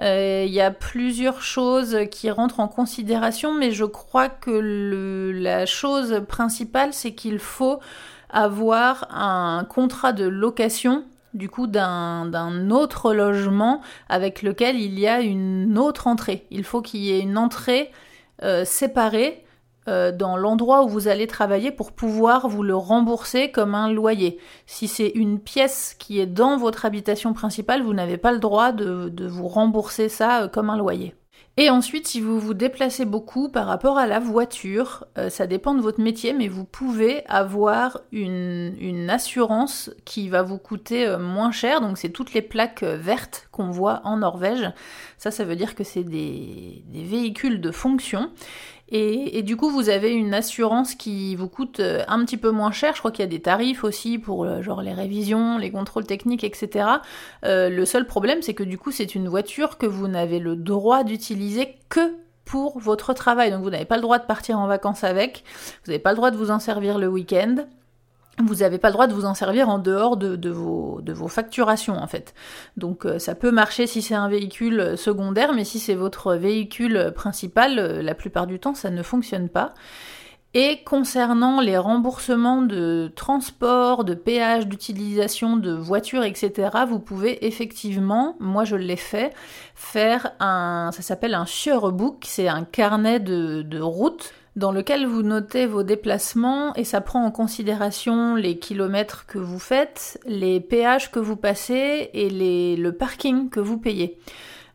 Euh, 0.00 0.44
il 0.46 0.52
y 0.52 0.60
a 0.60 0.70
plusieurs 0.70 1.42
choses 1.42 1.98
qui 2.12 2.30
rentrent 2.30 2.60
en 2.60 2.68
considération, 2.68 3.52
mais 3.52 3.72
je 3.72 3.84
crois 3.84 4.28
que 4.28 5.32
la 5.34 5.66
chose 5.66 6.22
principale, 6.28 6.92
c'est 6.92 7.14
qu'il 7.14 7.40
faut 7.40 7.80
avoir 8.30 9.08
un 9.10 9.64
contrat 9.68 10.12
de 10.12 10.24
location 10.24 11.04
du 11.34 11.48
coup 11.48 11.66
d'un 11.66 12.70
autre 12.70 13.12
logement 13.14 13.80
avec 14.08 14.42
lequel 14.42 14.80
il 14.80 14.98
y 14.98 15.06
a 15.06 15.20
une 15.20 15.78
autre 15.78 16.06
entrée. 16.06 16.46
Il 16.50 16.64
faut 16.64 16.82
qu'il 16.82 17.00
y 17.00 17.12
ait 17.12 17.20
une 17.20 17.38
entrée 17.38 17.90
euh, 18.42 18.64
séparée 18.64 19.44
euh, 19.88 20.12
dans 20.12 20.36
l'endroit 20.36 20.84
où 20.84 20.88
vous 20.88 21.08
allez 21.08 21.26
travailler 21.26 21.70
pour 21.70 21.92
pouvoir 21.92 22.48
vous 22.48 22.62
le 22.62 22.76
rembourser 22.76 23.50
comme 23.50 23.74
un 23.74 23.90
loyer. 23.90 24.38
Si 24.66 24.88
c'est 24.88 25.08
une 25.08 25.40
pièce 25.40 25.96
qui 25.98 26.20
est 26.20 26.26
dans 26.26 26.58
votre 26.58 26.84
habitation 26.84 27.32
principale, 27.32 27.82
vous 27.82 27.94
n'avez 27.94 28.18
pas 28.18 28.32
le 28.32 28.38
droit 28.38 28.72
de, 28.72 29.26
vous 29.26 29.48
rembourser 29.48 30.08
ça 30.08 30.42
euh, 30.42 30.48
comme 30.48 30.70
un 30.70 30.76
loyer. 30.76 31.14
Et 31.56 31.68
ensuite, 31.68 32.06
si 32.06 32.20
vous 32.20 32.38
vous 32.38 32.54
déplacez 32.54 33.04
beaucoup 33.04 33.48
par 33.48 33.66
rapport 33.66 33.98
à 33.98 34.06
la 34.06 34.18
voiture, 34.18 35.04
euh, 35.18 35.28
ça 35.28 35.46
dépend 35.46 35.74
de 35.74 35.80
votre 35.80 36.00
métier, 36.00 36.32
mais 36.32 36.48
vous 36.48 36.64
pouvez 36.64 37.26
avoir 37.26 38.00
une, 38.12 39.08
assurance 39.10 39.90
qui 40.04 40.28
va 40.28 40.42
vous 40.42 40.58
coûter 40.58 41.06
euh, 41.06 41.18
moins 41.18 41.50
cher. 41.50 41.80
Donc 41.80 41.98
c'est 41.98 42.10
toutes 42.10 42.32
les 42.32 42.42
plaques 42.42 42.84
euh, 42.84 42.96
vertes 42.96 43.48
qu'on 43.50 43.70
voit 43.70 44.00
en 44.04 44.18
Norvège. 44.18 44.70
Ça, 45.18 45.30
ça 45.30 45.44
veut 45.44 45.56
dire 45.56 45.74
que 45.74 45.84
c'est 45.84 46.04
des, 46.04 46.84
des 46.86 47.04
véhicules 47.04 47.60
de 47.60 47.72
fonction. 47.72 48.30
Et, 48.92 49.42
du 49.42 49.56
coup, 49.56 49.70
vous 49.70 49.88
avez 49.88 50.12
une 50.12 50.34
assurance 50.34 50.96
qui 50.96 51.36
vous 51.36 51.48
coûte 51.48 51.78
euh, 51.78 52.02
un 52.08 52.24
petit 52.24 52.36
peu 52.36 52.50
moins 52.50 52.72
cher. 52.72 52.94
Je 52.94 52.98
crois 52.98 53.12
qu'il 53.12 53.22
y 53.22 53.28
a 53.28 53.30
des 53.30 53.40
tarifs 53.40 53.84
aussi 53.84 54.18
pour 54.18 54.44
euh, 54.44 54.62
genre 54.62 54.82
les 54.82 54.92
révisions, 54.92 55.58
les 55.58 55.70
contrôles 55.70 56.06
techniques, 56.06 56.42
etc. 56.42 56.86
Euh, 57.44 57.68
le 57.68 57.84
seul 57.84 58.06
problème, 58.06 58.42
c'est 58.42 58.54
que 58.54 58.64
du 58.64 58.78
coup, 58.78 58.90
c'est 58.90 59.14
une 59.14 59.28
voiture 59.28 59.78
que 59.78 59.86
vous 59.86 60.08
n'avez 60.08 60.40
le 60.40 60.56
droit 60.56 61.04
d'utiliser 61.04 61.76
que 61.88 62.14
pour 62.44 62.80
votre 62.80 63.14
travail. 63.14 63.52
Donc 63.52 63.62
vous 63.62 63.70
n'avez 63.70 63.84
pas 63.84 63.96
le 63.96 64.02
droit 64.02 64.18
de 64.18 64.26
partir 64.26 64.58
en 64.58 64.66
vacances 64.66 65.04
avec, 65.04 65.44
vous 65.84 65.92
n'avez 65.92 66.02
pas 66.02 66.10
le 66.10 66.16
droit 66.16 66.32
de 66.32 66.36
vous 66.36 66.50
en 66.50 66.58
servir 66.58 66.98
le 66.98 67.06
week-end 67.06 67.66
vous 68.46 68.56
n'avez 68.56 68.78
pas 68.78 68.88
le 68.88 68.94
droit 68.94 69.06
de 69.06 69.14
vous 69.14 69.24
en 69.24 69.34
servir 69.34 69.68
en 69.68 69.78
dehors 69.78 70.16
de, 70.16 70.50
vos, 70.50 71.28
facturations 71.28 71.96
en 71.96 72.06
fait. 72.06 72.34
Donc 72.76 73.06
euh, 73.06 73.18
ça 73.18 73.34
peut 73.34 73.50
marcher 73.50 73.86
si 73.86 74.02
c'est 74.02 74.14
un 74.14 74.28
véhicule 74.28 74.96
secondaire, 74.96 75.52
mais 75.52 75.64
si 75.64 75.78
c'est 75.78 75.94
votre 75.94 76.34
véhicule 76.34 77.12
principal, 77.14 77.78
euh, 77.78 78.02
la 78.02 78.14
plupart 78.14 78.46
du 78.46 78.58
temps 78.58 78.74
ça 78.74 78.90
ne 78.90 79.02
fonctionne 79.02 79.48
pas. 79.48 79.74
Et 80.52 80.82
concernant 80.82 81.60
les 81.60 81.78
remboursements 81.78 82.62
de 82.62 83.12
transport, 83.14 84.02
de 84.02 84.14
péage, 84.14 84.66
d'utilisation 84.66 85.56
de 85.56 85.72
voitures, 85.72 86.24
etc., 86.24 86.70
vous 86.88 86.98
pouvez 86.98 87.46
effectivement, 87.46 88.34
moi 88.40 88.64
je 88.64 88.74
l'ai 88.74 88.96
fait, 88.96 89.32
faire 89.76 90.32
un, 90.40 90.90
ça 90.92 91.02
s'appelle 91.02 91.34
un 91.34 91.46
book, 91.92 92.24
c'est 92.26 92.48
un 92.48 92.64
carnet 92.64 93.20
de, 93.20 93.62
de 93.62 93.80
route 93.80 94.34
dans 94.56 94.72
lequel 94.72 95.06
vous 95.06 95.22
notez 95.22 95.66
vos 95.66 95.82
déplacements 95.82 96.74
et 96.74 96.84
ça 96.84 97.00
prend 97.00 97.24
en 97.24 97.30
considération 97.30 98.34
les 98.34 98.58
kilomètres 98.58 99.26
que 99.26 99.38
vous 99.38 99.58
faites, 99.58 100.20
les 100.26 100.60
péages 100.60 101.10
que 101.10 101.20
vous 101.20 101.36
passez 101.36 102.10
et 102.12 102.76
le 102.76 102.90
parking 102.90 103.48
que 103.48 103.60
vous 103.60 103.78
payez. 103.78 104.18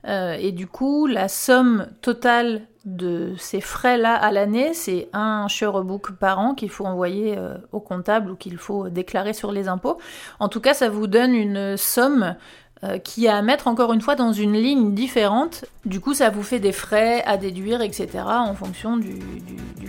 Euh, 0.08 0.38
et 0.40 0.52
du 0.52 0.68
coup, 0.68 1.08
la 1.08 1.28
somme 1.28 1.88
totale 2.02 2.62
de 2.86 3.34
ces 3.40 3.62
frais-là 3.62 4.14
à 4.14 4.32
l'année, 4.32 4.76
c'est 4.76 5.10
un 5.14 5.48
sharebook 5.48 6.12
par 6.12 6.38
an 6.38 6.54
qu'il 6.54 6.70
faut 6.70 6.86
envoyer 6.86 7.36
euh, 7.36 7.56
au 7.72 7.80
comptable 7.80 8.30
ou 8.30 8.36
qu'il 8.36 8.58
faut 8.58 8.90
déclarer 8.90 9.34
sur 9.34 9.52
les 9.52 9.68
impôts. 9.68 9.98
En 10.40 10.50
tout 10.50 10.62
cas, 10.62 10.76
ça 10.76 10.90
vous 10.90 11.08
donne 11.08 11.34
une 11.34 11.78
somme 11.78 12.36
euh, 12.86 13.00
qui 13.00 13.28
a 13.28 13.38
à 13.38 13.42
mettre 13.42 13.68
encore 13.68 13.94
une 13.94 14.02
fois 14.02 14.16
dans 14.16 14.34
une 14.34 14.54
ligne 14.54 14.94
différente. 14.94 15.66
Du 15.86 16.00
coup, 16.00 16.14
ça 16.14 16.30
vous 16.30 16.44
fait 16.44 16.60
des 16.60 16.72
frais 16.72 17.24
à 17.24 17.38
déduire, 17.38 17.82
etc. 17.82 18.10
en 18.26 18.54
fonction 18.54 18.98
du, 18.98 19.20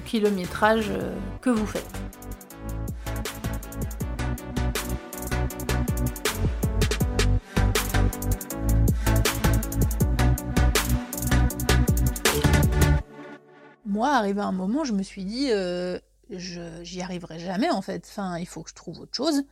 kilométrage 0.04 0.86
euh, 0.90 1.14
que 1.40 1.50
vous 1.50 1.66
faites. 1.66 1.84
Moi, 13.84 14.08
arrivé 14.10 14.40
à 14.40 14.46
un 14.46 14.52
moment, 14.52 14.84
je 14.84 14.92
me 14.92 15.02
suis 15.02 15.24
dit, 15.24 15.48
euh, 15.50 15.98
j'y 16.30 17.02
arriverai 17.02 17.40
jamais 17.40 17.70
en 17.70 17.82
fait. 17.82 18.06
Enfin, 18.08 18.38
il 18.38 18.46
faut 18.46 18.62
que 18.62 18.70
je 18.70 18.74
trouve 18.74 19.00
autre 19.00 19.14
chose 19.14 19.42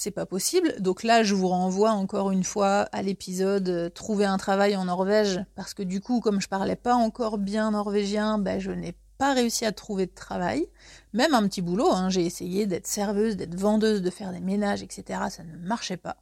c'est 0.00 0.10
pas 0.10 0.24
possible. 0.24 0.74
Donc 0.80 1.02
là, 1.02 1.22
je 1.22 1.34
vous 1.34 1.48
renvoie 1.48 1.90
encore 1.90 2.30
une 2.30 2.42
fois 2.42 2.88
à 2.90 3.02
l'épisode 3.02 3.68
euh, 3.68 3.90
Trouver 3.90 4.24
un 4.24 4.38
travail 4.38 4.74
en 4.74 4.86
Norvège, 4.86 5.44
parce 5.56 5.74
que 5.74 5.82
du 5.82 6.00
coup, 6.00 6.20
comme 6.20 6.40
je 6.40 6.48
parlais 6.48 6.74
pas 6.74 6.94
encore 6.94 7.36
bien 7.36 7.72
norvégien, 7.72 8.38
ben, 8.38 8.58
je 8.58 8.70
n'ai 8.70 8.94
pas 9.18 9.34
réussi 9.34 9.66
à 9.66 9.72
trouver 9.72 10.06
de 10.06 10.14
travail, 10.14 10.66
même 11.12 11.34
un 11.34 11.46
petit 11.46 11.60
boulot. 11.60 11.92
Hein. 11.92 12.08
J'ai 12.08 12.24
essayé 12.24 12.64
d'être 12.64 12.86
serveuse, 12.86 13.36
d'être 13.36 13.54
vendeuse, 13.54 14.00
de 14.00 14.08
faire 14.08 14.32
des 14.32 14.40
ménages, 14.40 14.82
etc. 14.82 15.20
Ça 15.28 15.42
ne 15.44 15.54
marchait 15.58 15.98
pas. 15.98 16.16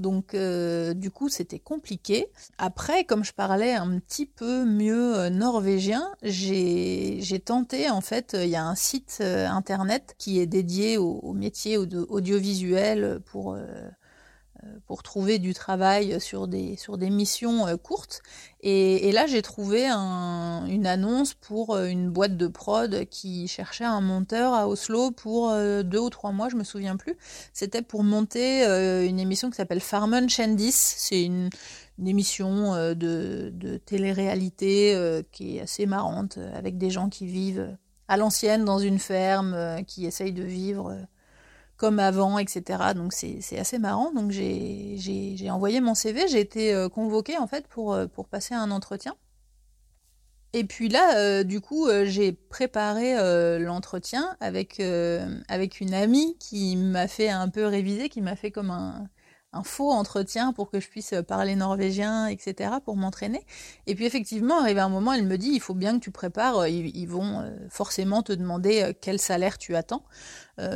Donc 0.00 0.34
euh, 0.34 0.94
du 0.94 1.10
coup 1.10 1.28
c'était 1.28 1.58
compliqué. 1.58 2.26
Après, 2.58 3.04
comme 3.04 3.22
je 3.22 3.32
parlais 3.32 3.74
un 3.74 3.98
petit 4.00 4.26
peu 4.26 4.64
mieux 4.64 5.16
euh, 5.16 5.30
norvégien, 5.30 6.10
j'ai 6.22 7.20
tenté 7.44 7.90
en 7.90 8.00
fait, 8.00 8.36
il 8.38 8.48
y 8.48 8.56
a 8.56 8.64
un 8.64 8.74
site 8.74 9.18
euh, 9.20 9.46
internet 9.46 10.14
qui 10.18 10.40
est 10.40 10.46
dédié 10.46 10.96
au, 10.98 11.20
au 11.22 11.34
métier 11.34 11.76
audiovisuel 11.76 13.20
pour 13.26 13.54
euh, 13.54 13.66
pour 14.86 15.02
trouver 15.02 15.38
du 15.38 15.54
travail 15.54 16.20
sur 16.20 16.48
des, 16.48 16.76
sur 16.76 16.98
des 16.98 17.10
missions 17.10 17.66
euh, 17.66 17.76
courtes. 17.76 18.22
Et, 18.62 19.10
là, 19.12 19.26
j'ai 19.26 19.40
trouvé 19.40 19.88
une 19.88 20.86
annonce 20.86 21.32
pour 21.32 21.74
euh, 21.74 21.86
une 21.86 22.10
boîte 22.10 22.36
de 22.36 22.46
prod 22.46 23.06
qui 23.08 23.48
cherchait 23.48 23.84
un 23.84 24.00
monteur 24.00 24.52
à 24.52 24.68
Oslo 24.68 25.10
pour 25.10 25.54
deux 25.54 25.98
ou 25.98 26.10
trois 26.10 26.32
mois, 26.32 26.48
je 26.48 26.56
me 26.56 26.64
souviens 26.64 26.96
plus. 26.96 27.16
C'était 27.54 27.82
pour 27.82 28.04
monter 28.04 28.64
une 29.06 29.18
émission 29.18 29.48
qui 29.48 29.56
s'appelle 29.56 29.80
Farmen 29.80 30.28
Chendis. 30.28 30.72
C'est 30.72 31.22
une, 31.22 31.48
émission 32.04 32.74
de, 32.74 33.50
de 33.52 33.76
télé-réalité 33.78 35.22
qui 35.32 35.56
est 35.56 35.60
assez 35.60 35.86
marrante, 35.86 36.38
avec 36.54 36.76
des 36.76 36.90
gens 36.90 37.08
qui 37.08 37.26
vivent 37.26 37.76
à 38.08 38.16
l'ancienne 38.16 38.64
dans 38.64 38.78
une 38.78 38.98
ferme, 38.98 39.82
qui 39.86 40.04
essayent 40.06 40.32
de 40.32 40.42
vivre 40.42 40.96
comme 41.80 41.98
avant, 41.98 42.38
etc. 42.38 42.92
Donc 42.94 43.14
c'est 43.14 43.58
assez 43.58 43.78
marrant. 43.78 44.12
Donc 44.12 44.30
j'ai 44.30 45.48
envoyé 45.50 45.80
mon 45.80 45.94
CV, 45.94 46.28
j'ai 46.28 46.40
été 46.40 46.74
euh, 46.74 46.90
convoquée 46.90 47.38
en 47.38 47.46
fait 47.46 47.66
pour, 47.68 47.94
euh, 47.94 48.06
pour 48.06 48.28
passer 48.28 48.52
un 48.54 48.70
entretien. 48.70 49.14
Et 50.52 50.64
puis 50.64 50.90
là, 50.90 51.16
euh, 51.16 51.42
du 51.42 51.62
coup, 51.62 51.88
j'ai 52.04 52.32
préparé 52.32 53.14
l'entretien 53.58 54.36
avec, 54.40 54.82
avec 55.48 55.80
une 55.80 55.94
amie 55.94 56.36
qui 56.38 56.76
m'a 56.76 57.08
fait 57.08 57.30
un 57.30 57.48
peu 57.48 57.64
réviser, 57.64 58.10
qui 58.10 58.20
m'a 58.20 58.36
fait 58.36 58.50
comme 58.50 58.70
un, 58.70 59.08
un 59.52 59.62
faux 59.62 59.90
entretien 59.90 60.52
pour 60.52 60.70
que 60.70 60.80
je 60.80 60.88
puisse 60.88 61.14
parler 61.26 61.56
norvégien, 61.56 62.26
etc., 62.28 62.72
pour 62.84 62.96
m'entraîner. 62.96 63.44
Et 63.86 63.94
puis 63.94 64.04
effectivement, 64.04 64.60
arrivé 64.60 64.80
un 64.80 64.88
moment, 64.88 65.12
elle 65.12 65.26
me 65.26 65.38
dit, 65.38 65.50
il 65.52 65.60
faut 65.60 65.74
bien 65.74 65.98
que 65.98 66.04
tu 66.04 66.10
prépares, 66.10 66.68
ils, 66.68 67.06
vont 67.06 67.52
forcément 67.68 68.22
te 68.22 68.32
demander 68.32 68.92
quel 69.00 69.18
salaire 69.18 69.58
tu 69.58 69.74
attends. 69.74 70.04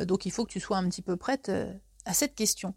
donc 0.06 0.26
il 0.26 0.32
faut 0.32 0.44
que 0.44 0.50
tu 0.50 0.60
sois 0.60 0.76
un 0.76 0.88
petit 0.88 1.02
peu 1.02 1.16
prête 1.16 1.52
à 2.04 2.14
cette 2.14 2.34
question. 2.34 2.74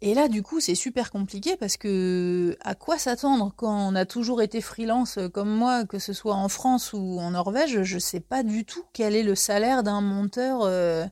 Et 0.00 0.14
là, 0.14 0.28
du 0.28 0.42
coup, 0.42 0.60
c'est 0.60 0.76
super 0.76 1.10
compliqué 1.10 1.56
parce 1.56 1.76
que 1.76 2.56
à 2.60 2.76
quoi 2.76 2.98
s'attendre 2.98 3.52
quand 3.56 3.90
on 3.90 3.96
a 3.96 4.06
toujours 4.06 4.42
été 4.42 4.60
freelance 4.60 5.18
comme 5.34 5.50
moi, 5.50 5.84
que 5.84 5.98
ce 5.98 6.12
soit 6.12 6.34
en 6.34 6.48
France 6.48 6.92
ou 6.92 7.18
en 7.18 7.32
Norvège, 7.32 7.82
je 7.82 7.98
sais 7.98 8.20
pas 8.20 8.44
du 8.44 8.64
tout 8.64 8.84
quel 8.92 9.16
est 9.16 9.24
le 9.24 9.34
salaire 9.34 9.82
d'un 9.82 10.00
monteur 10.00 10.62
euh, 10.62 10.68
euh, 10.68 11.06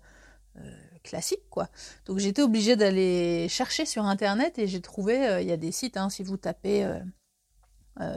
classique, 1.06 1.48
quoi. 1.50 1.68
Donc 2.04 2.18
j'étais 2.18 2.42
obligée 2.42 2.76
d'aller 2.76 3.48
chercher 3.48 3.86
sur 3.86 4.04
internet 4.04 4.58
et 4.58 4.66
j'ai 4.66 4.80
trouvé, 4.80 5.26
euh, 5.26 5.40
il 5.40 5.48
y 5.48 5.52
a 5.52 5.56
des 5.56 5.72
sites, 5.72 5.96
hein, 5.96 6.10
si 6.10 6.22
vous 6.22 6.36
tapez 6.36 6.86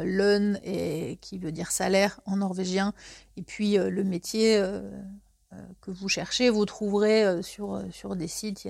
lön 0.01 0.60
et 0.65 1.17
qui 1.22 1.38
veut 1.38 1.53
dire 1.53 1.72
salaire 1.72 2.19
en 2.25 2.38
norvégien, 2.38 2.93
et 3.38 3.43
puis 3.43 3.77
le 3.77 4.03
métier 4.03 4.62
que 5.79 5.91
vous 5.91 6.10
cherchez, 6.10 6.50
vous 6.50 6.65
trouverez 6.65 7.41
sur 7.41 8.15
des 8.17 8.27
sites, 8.27 8.65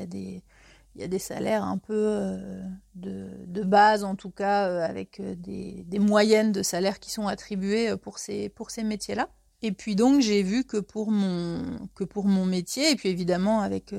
il 1.00 1.02
y 1.02 1.04
a 1.04 1.08
des 1.08 1.20
salaires 1.20 1.64
un 1.64 1.78
peu 1.78 1.94
euh, 1.96 2.62
de, 2.96 3.64
base, 3.64 4.04
en 4.04 4.16
tout 4.16 4.32
cas, 4.32 4.68
euh, 4.68 4.86
avec 4.86 5.20
euh, 5.20 5.36
des, 5.36 6.00
moyennes 6.00 6.52
de 6.52 6.64
salaires 6.64 7.00
qui 7.00 7.12
sont 7.12 7.28
attribuées 7.28 7.96
pour 7.98 8.20
ces, 8.20 8.50
pour 8.50 8.72
ces 8.72 8.84
métiers-là. 8.84 9.30
Et 9.62 9.72
puis 9.72 9.96
donc, 9.96 10.22
j'ai 10.22 10.44
vu 10.44 10.64
que 10.64 10.78
pour, 10.78 11.12
mon, 11.12 11.88
que 11.96 12.04
pour 12.04 12.26
mon 12.26 12.46
métier, 12.46 12.92
et 12.92 12.96
puis 12.96 13.10
évidemment 13.10 13.62
avec, 13.62 13.94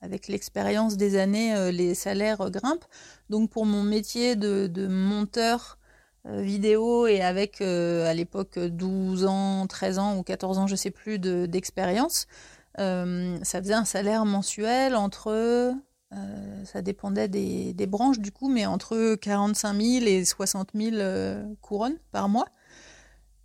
avec 0.00 0.28
l'expérience 0.28 0.96
des 0.96 1.16
années, 1.16 1.70
les 1.72 1.94
salaires 1.94 2.50
grimpent. 2.50 2.84
Donc 3.30 3.50
pour 3.50 3.64
mon 3.64 3.84
métier 3.84 4.34
de, 4.34 4.88
monteur 4.88 5.78
vidéo 6.24 7.06
et 7.06 7.20
avec 7.20 7.60
à 7.60 8.12
l'époque 8.12 8.58
12 8.58 9.26
ans, 9.26 9.66
13 9.68 9.98
ans 10.00 10.18
ou 10.18 10.24
14 10.24 10.58
ans, 10.58 10.66
je 10.66 10.74
sais 10.74 10.90
plus, 10.90 11.20
d'expérience, 11.20 12.26
ça 12.76 13.62
faisait 13.62 13.74
un 13.74 13.84
salaire 13.84 14.24
mensuel 14.24 14.96
entre 14.96 15.76
euh, 16.14 16.64
ça 16.64 16.80
dépendait 16.80 17.28
des, 17.28 17.86
branches 17.86 18.18
du 18.18 18.32
coup, 18.32 18.48
mais 18.48 18.66
entre 18.66 19.14
45 19.16 19.80
000 19.80 20.06
et 20.06 20.24
60 20.24 20.70
000 20.74 20.96
euh, 20.96 21.44
couronnes 21.60 21.98
par 22.12 22.28
mois. 22.28 22.46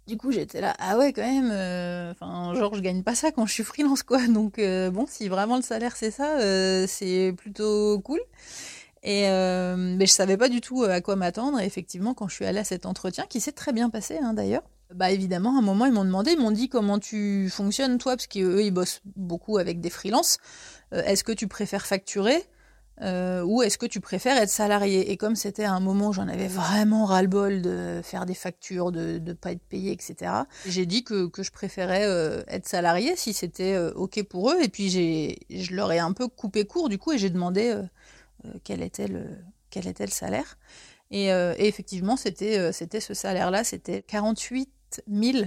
Du 0.08 0.18
coup, 0.18 0.32
j'étais 0.32 0.60
là, 0.60 0.76
ah 0.80 0.98
ouais, 0.98 1.14
quand 1.14 1.22
même, 1.22 1.50
euh, 1.52 2.12
enfin, 2.12 2.54
genre, 2.56 2.76
je 2.76 2.82
gagne 2.82 3.04
pas 3.04 3.16
ça 3.16 3.32
quand 3.32 3.46
je 3.46 3.54
suis 3.54 3.64
freelance, 3.64 4.04
quoi. 4.04 4.26
Donc, 4.28 4.60
bon, 4.60 5.06
si 5.08 5.30
vraiment 5.30 5.56
le 5.56 5.62
salaire 5.62 5.96
c'est 5.96 6.12
ça, 6.12 6.38
c'est 6.88 7.34
plutôt 7.38 8.00
cool. 8.00 8.20
Et 9.04 9.24
mais 9.24 10.06
je 10.06 10.12
savais 10.12 10.38
pas 10.38 10.50
du 10.50 10.62
tout 10.62 10.84
à 10.84 11.02
quoi 11.02 11.16
m'attendre. 11.16 11.60
Et 11.60 11.66
effectivement, 11.66 12.14
quand 12.14 12.28
je 12.28 12.36
suis 12.36 12.46
allée 12.46 12.60
à 12.60 12.64
cet 12.64 12.86
entretien, 12.86 13.26
qui 13.30 13.40
s'est 13.40 13.52
très 13.52 13.72
bien 13.72 13.90
passé, 13.90 14.18
hein, 14.22 14.34
d'ailleurs, 14.34 14.64
bah 14.94 15.10
évidemment, 15.12 15.56
à 15.56 15.60
un 15.60 15.64
moment, 15.64 15.86
ils 15.86 15.94
m'ont 15.94 16.06
demandé, 16.06 16.32
ils 16.32 16.40
m'ont 16.40 16.52
dit 16.52 16.70
comment 16.70 17.00
tu 17.00 17.50
fonctionnes, 17.50 17.98
toi, 17.98 18.16
parce 18.16 18.28
qu'eux, 18.28 18.62
ils 18.62 18.72
bossent 18.72 19.02
beaucoup 19.16 19.58
avec 19.58 19.80
des 19.80 19.90
freelances. 19.90 20.38
Est-ce 20.92 21.24
que 21.24 21.32
tu 21.32 21.48
préfères 21.48 21.86
facturer? 21.86 22.44
Euh, 23.02 23.42
ou 23.42 23.64
est-ce 23.64 23.78
que 23.78 23.86
tu 23.86 24.00
préfères 24.00 24.38
être 24.38 24.50
salarié? 24.50 25.12
Et 25.12 25.18
comme 25.18 25.36
c'était 25.36 25.66
un 25.66 25.80
moment 25.80 26.10
où 26.10 26.14
j'en 26.14 26.28
avais 26.28 26.48
vraiment 26.48 27.06
ras-le-bol 27.06 27.62
de 27.62 28.02
faire 28.04 28.26
des 28.26 28.36
factures, 28.36 28.92
de 28.92 29.20
ne 29.20 29.34
pas 29.34 29.52
être 29.52 29.64
payé, 29.64 29.92
etc., 29.92 30.32
j'ai 30.68 30.86
dit 30.86 31.04
que, 31.04 31.30
je 31.36 31.52
préférais 31.52 32.06
euh, 32.06 32.44
être 32.48 32.68
salarié 32.68 33.16
si 33.16 33.34
c'était 33.34 33.74
euh, 33.74 33.92
OK 33.96 34.22
pour 34.24 34.52
eux. 34.52 34.62
Et 34.62 34.70
puis 34.70 34.90
je 34.90 35.76
leur 35.76 35.92
ai 35.92 36.00
un 36.00 36.14
peu 36.14 36.28
coupé 36.28 36.66
court 36.66 36.90
du 36.90 36.98
coup 36.98 37.12
et 37.12 37.18
j'ai 37.18 37.30
demandé 37.30 37.76
quel, 38.64 38.82
était 38.82 39.08
le, 39.08 39.26
quel 39.70 39.88
était 39.88 40.06
le 40.06 40.12
salaire. 40.12 40.58
Et, 41.12 41.28
et 41.28 41.68
effectivement, 41.68 42.18
c'était, 42.18 42.72
c'était 42.72 43.00
ce 43.00 43.14
salaire-là, 43.14 43.64
c'était 43.64 44.02
48 44.02 44.70
000 45.08 45.46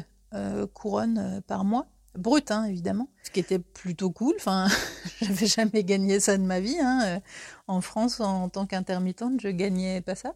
couronnes 0.75 1.43
par 1.47 1.65
mois 1.65 1.87
brut, 2.17 2.51
hein, 2.51 2.65
évidemment, 2.65 3.09
ce 3.23 3.31
qui 3.31 3.41
était 3.41 3.59
plutôt 3.59 4.11
cool. 4.11 4.35
Enfin, 4.37 4.67
j'avais 5.21 5.47
jamais 5.47 5.85
gagné 5.85 6.21
ça 6.21 6.37
de 6.37 6.43
ma 6.43 6.61
vie. 6.61 6.79
Hein. 6.81 7.01
Euh, 7.05 7.21
en 7.69 7.81
France, 7.81 8.21
en 8.21 8.49
tant 8.49 8.67
qu'intermittente, 8.67 9.41
je 9.41 9.49
gagnais 9.49 10.01
pas 10.01 10.15
ça, 10.15 10.35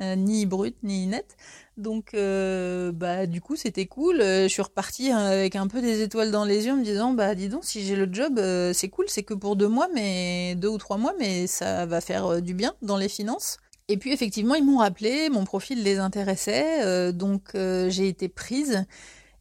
euh, 0.00 0.16
ni 0.16 0.46
brut 0.46 0.76
ni 0.82 1.06
net. 1.06 1.36
Donc, 1.76 2.14
euh, 2.14 2.92
bah, 2.92 3.26
du 3.26 3.40
coup, 3.40 3.56
c'était 3.56 3.86
cool. 3.86 4.18
Je 4.20 4.48
suis 4.48 4.62
repartie 4.62 5.10
hein, 5.10 5.18
avec 5.18 5.56
un 5.56 5.66
peu 5.66 5.80
des 5.80 6.02
étoiles 6.02 6.30
dans 6.30 6.44
les 6.44 6.66
yeux, 6.66 6.72
en 6.72 6.76
me 6.76 6.84
disant, 6.84 7.12
bah, 7.12 7.34
dis 7.34 7.48
donc, 7.48 7.64
si 7.64 7.84
j'ai 7.84 7.96
le 7.96 8.12
job, 8.12 8.40
c'est 8.72 8.88
cool. 8.88 9.06
C'est 9.08 9.22
que 9.22 9.34
pour 9.34 9.56
deux 9.56 9.68
mois, 9.68 9.88
mais 9.94 10.54
deux 10.56 10.68
ou 10.68 10.78
trois 10.78 10.98
mois, 10.98 11.14
mais 11.18 11.46
ça 11.46 11.86
va 11.86 12.00
faire 12.00 12.42
du 12.42 12.54
bien 12.54 12.74
dans 12.82 12.96
les 12.96 13.08
finances. 13.08 13.58
Et 13.88 13.96
puis 13.96 14.12
effectivement, 14.12 14.54
ils 14.54 14.64
m'ont 14.64 14.78
rappelé, 14.78 15.28
mon 15.28 15.44
profil 15.44 15.82
les 15.82 15.98
intéressait, 15.98 17.12
donc 17.12 17.50
j'ai 17.54 18.08
été 18.08 18.28
prise. 18.28 18.86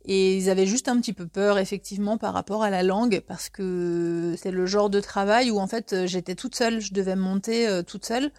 Et 0.05 0.37
ils 0.37 0.49
avaient 0.49 0.65
juste 0.65 0.87
un 0.87 0.99
petit 0.99 1.13
peu 1.13 1.27
peur, 1.27 1.59
effectivement, 1.59 2.17
par 2.17 2.33
rapport 2.33 2.63
à 2.63 2.69
la 2.69 2.81
langue, 2.83 3.21
parce 3.27 3.49
que 3.49 4.35
c'est 4.37 4.51
le 4.51 4.65
genre 4.65 4.89
de 4.89 4.99
travail 4.99 5.51
où, 5.51 5.59
en 5.59 5.67
fait, 5.67 6.05
j'étais 6.05 6.35
toute 6.35 6.55
seule, 6.55 6.79
je 6.79 6.93
devais 6.93 7.15
monter 7.15 7.67
euh, 7.67 7.83
toute 7.83 8.05
seule. 8.05 8.31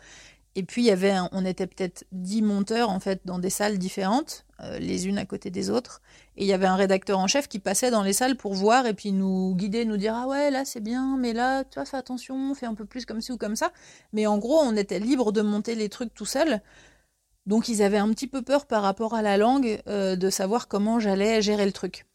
Et 0.55 0.65
puis, 0.65 0.83
il 0.83 0.87
y 0.87 0.91
avait, 0.91 1.15
on 1.31 1.47
était 1.47 1.67
peut-être 1.67 2.05
dix 2.13 2.43
monteurs, 2.43 2.91
en 2.91 3.01
fait, 3.01 3.23
dans 3.25 3.39
des 3.39 3.49
salles 3.49 3.79
différentes, 3.79 4.45
euh, 4.61 4.79
les 4.79 5.07
unes 5.09 5.19
à 5.19 5.25
côté 5.25 5.51
des 5.51 5.71
autres. 5.71 6.03
Et 6.37 6.45
il 6.45 6.47
y 6.49 6.53
avait 6.53 6.67
un 6.67 6.77
rédacteur 6.77 7.19
en 7.19 7.27
chef 7.27 7.49
qui 7.49 7.59
passait 7.59 7.91
dans 7.91 8.03
les 8.03 8.13
salles 8.13 8.37
pour 8.37 8.55
voir 8.55 8.87
et 8.87 8.93
puis 8.93 9.13
nous 9.13 9.55
guider, 9.55 9.85
nous 9.85 9.97
dire, 9.97 10.15
ah 10.15 10.27
ouais, 10.27 10.51
là, 10.51 10.65
c'est 10.65 10.81
bien, 10.81 11.17
mais 11.19 11.33
là, 11.33 11.65
tu 11.65 11.75
vois, 11.77 11.87
fais 11.87 11.97
attention, 11.97 12.55
fais 12.55 12.67
un 12.67 12.75
peu 12.75 12.85
plus 12.85 13.07
comme 13.07 13.21
ci 13.21 13.33
ou 13.33 13.39
comme 13.39 13.57
ça. 13.57 13.73
Mais 14.13 14.27
en 14.27 14.39
gros, 14.39 14.59
on 14.59 14.77
était 14.77 14.99
libre 14.99 15.33
de 15.33 15.43
monter 15.43 15.75
les 15.75 15.89
trucs 15.89 16.13
tout 16.13 16.27
seul. 16.27 16.61
Donc 17.47 17.69
ils 17.69 17.83
avaient 17.83 17.99
un 17.99 18.09
petit 18.11 18.29
peu 18.29 18.43
peur 18.43 18.67
par 18.67 18.83
rapport 18.83 19.15
à 19.15 19.23
la 19.23 19.37
langue 19.37 19.81
euh, 19.89 20.17
de 20.17 20.31
savoir 20.31 20.69
comment 20.69 21.01
j'allais 21.01 21.43
gérer 21.43 21.67
le 21.67 21.73
truc. 21.73 22.07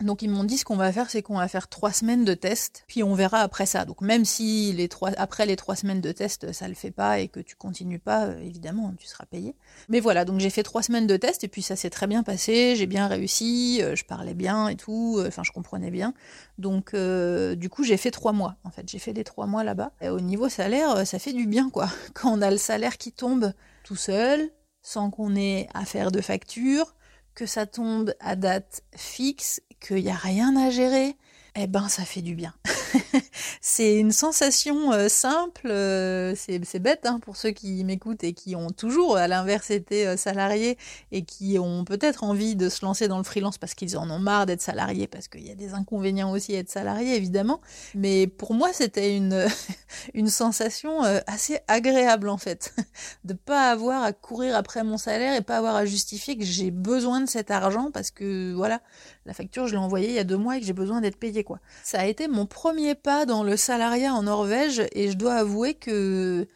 Donc 0.00 0.22
ils 0.22 0.30
m'ont 0.30 0.42
dit 0.42 0.58
ce 0.58 0.64
qu'on 0.64 0.74
va 0.74 0.90
faire, 0.90 1.08
c'est 1.08 1.22
qu'on 1.22 1.38
va 1.38 1.46
faire 1.46 1.68
trois 1.68 1.92
semaines 1.92 2.24
de 2.24 2.34
tests, 2.34 2.82
puis 2.88 3.04
on 3.04 3.14
verra 3.14 3.38
après 3.38 3.64
ça. 3.64 3.84
Donc 3.84 4.00
même 4.00 4.24
si 4.24 4.76
après 5.16 5.46
les 5.46 5.54
trois 5.54 5.76
semaines 5.76 6.00
de 6.00 6.10
test, 6.10 6.52
ça 6.52 6.66
le 6.66 6.74
fait 6.74 6.90
pas 6.90 7.20
et 7.20 7.28
que 7.28 7.38
tu 7.38 7.54
continues 7.54 8.00
pas, 8.00 8.24
euh, 8.24 8.40
évidemment, 8.40 8.92
tu 8.98 9.06
seras 9.06 9.24
payé. 9.24 9.54
Mais 9.88 10.00
voilà, 10.00 10.24
donc 10.24 10.40
j'ai 10.40 10.50
fait 10.50 10.64
trois 10.64 10.82
semaines 10.82 11.06
de 11.06 11.16
tests 11.16 11.44
et 11.44 11.48
puis 11.48 11.62
ça 11.62 11.76
s'est 11.76 11.90
très 11.90 12.08
bien 12.08 12.24
passé, 12.24 12.74
j'ai 12.74 12.86
bien 12.86 13.06
réussi, 13.06 13.78
euh, 13.82 13.94
je 13.94 14.04
parlais 14.04 14.34
bien 14.34 14.66
et 14.66 14.74
tout, 14.74 15.22
enfin 15.24 15.44
je 15.44 15.52
comprenais 15.52 15.92
bien. 15.92 16.12
Donc 16.58 16.92
du 16.92 17.68
coup 17.68 17.84
j'ai 17.84 17.96
fait 17.96 18.10
trois 18.10 18.32
mois. 18.32 18.56
En 18.64 18.70
fait, 18.70 18.88
j'ai 18.88 18.98
fait 18.98 19.12
les 19.12 19.24
trois 19.24 19.46
mois 19.46 19.62
là-bas. 19.62 19.92
au 20.02 20.20
niveau 20.20 20.48
salaire, 20.48 21.06
ça 21.06 21.20
fait 21.20 21.32
du 21.32 21.46
bien 21.46 21.70
quoi. 21.70 21.88
Quand 22.14 22.36
on 22.36 22.42
a 22.42 22.50
le 22.50 22.56
salaire 22.56 22.98
qui 22.98 23.12
tombe 23.12 23.52
tout 23.84 23.96
seul, 23.96 24.50
sans 24.82 25.10
qu'on 25.10 25.36
ait 25.36 25.68
à 25.74 25.84
faire 25.84 26.10
de 26.10 26.20
facture, 26.20 26.96
que 27.36 27.46
ça 27.46 27.66
tombe 27.66 28.14
à 28.18 28.34
date 28.34 28.82
fixe, 28.96 29.62
qu'il 29.80 30.02
n'y 30.02 30.10
a 30.10 30.16
rien 30.16 30.56
à 30.56 30.70
gérer, 30.70 31.16
eh 31.54 31.68
ben 31.68 31.88
ça 31.88 32.04
fait 32.04 32.22
du 32.22 32.34
bien. 32.34 32.54
c'est 33.60 33.96
une 33.96 34.12
sensation 34.12 34.92
euh, 34.92 35.08
simple, 35.08 35.66
euh, 35.66 36.34
c'est 36.36 36.78
bête 36.78 37.06
hein, 37.06 37.18
pour 37.20 37.36
ceux 37.36 37.50
qui 37.50 37.84
m'écoutent 37.84 38.24
et 38.24 38.32
qui 38.32 38.56
ont 38.56 38.70
toujours 38.70 39.16
à 39.16 39.28
l'inverse 39.28 39.70
été 39.70 40.06
euh, 40.06 40.16
salariés 40.16 40.78
et 41.12 41.24
qui 41.24 41.58
ont 41.58 41.84
peut-être 41.84 42.24
envie 42.24 42.56
de 42.56 42.68
se 42.68 42.84
lancer 42.84 43.08
dans 43.08 43.18
le 43.18 43.24
freelance 43.24 43.58
parce 43.58 43.74
qu'ils 43.74 43.96
en 43.96 44.10
ont 44.10 44.18
marre 44.18 44.46
d'être 44.46 44.60
salariés, 44.60 45.06
parce 45.06 45.28
qu'il 45.28 45.46
y 45.46 45.50
a 45.50 45.54
des 45.54 45.74
inconvénients 45.74 46.32
aussi 46.32 46.54
à 46.54 46.58
être 46.58 46.70
salarié 46.70 47.16
évidemment. 47.16 47.60
Mais 47.94 48.26
pour 48.26 48.54
moi 48.54 48.70
c'était 48.72 49.16
une, 49.16 49.46
une 50.14 50.28
sensation 50.28 51.02
assez 51.26 51.60
agréable 51.68 52.28
en 52.28 52.38
fait, 52.38 52.74
de 53.24 53.34
pas 53.34 53.70
avoir 53.70 54.02
à 54.02 54.12
courir 54.12 54.56
après 54.56 54.84
mon 54.84 54.98
salaire 54.98 55.34
et 55.34 55.40
pas 55.40 55.58
avoir 55.58 55.76
à 55.76 55.84
justifier 55.84 56.36
que 56.36 56.44
j'ai 56.44 56.70
besoin 56.70 57.20
de 57.20 57.28
cet 57.28 57.50
argent 57.50 57.90
parce 57.92 58.10
que 58.10 58.52
voilà, 58.54 58.80
la 59.26 59.32
facture, 59.32 59.66
je 59.66 59.72
l'ai 59.72 59.78
envoyée 59.78 60.08
il 60.08 60.14
y 60.14 60.18
a 60.18 60.24
deux 60.24 60.36
mois 60.36 60.56
et 60.56 60.60
que 60.60 60.66
j'ai 60.66 60.72
besoin 60.72 61.00
d'être 61.00 61.16
payé, 61.18 61.44
quoi. 61.44 61.58
Ça 61.82 62.00
a 62.00 62.06
été 62.06 62.28
mon 62.28 62.46
premier 62.46 62.94
pas 62.94 63.26
dans 63.26 63.42
le 63.42 63.56
salariat 63.56 64.12
en 64.12 64.24
Norvège 64.24 64.82
et 64.92 65.10
je 65.10 65.16
dois 65.16 65.34
avouer 65.34 65.74
que, 65.74 66.46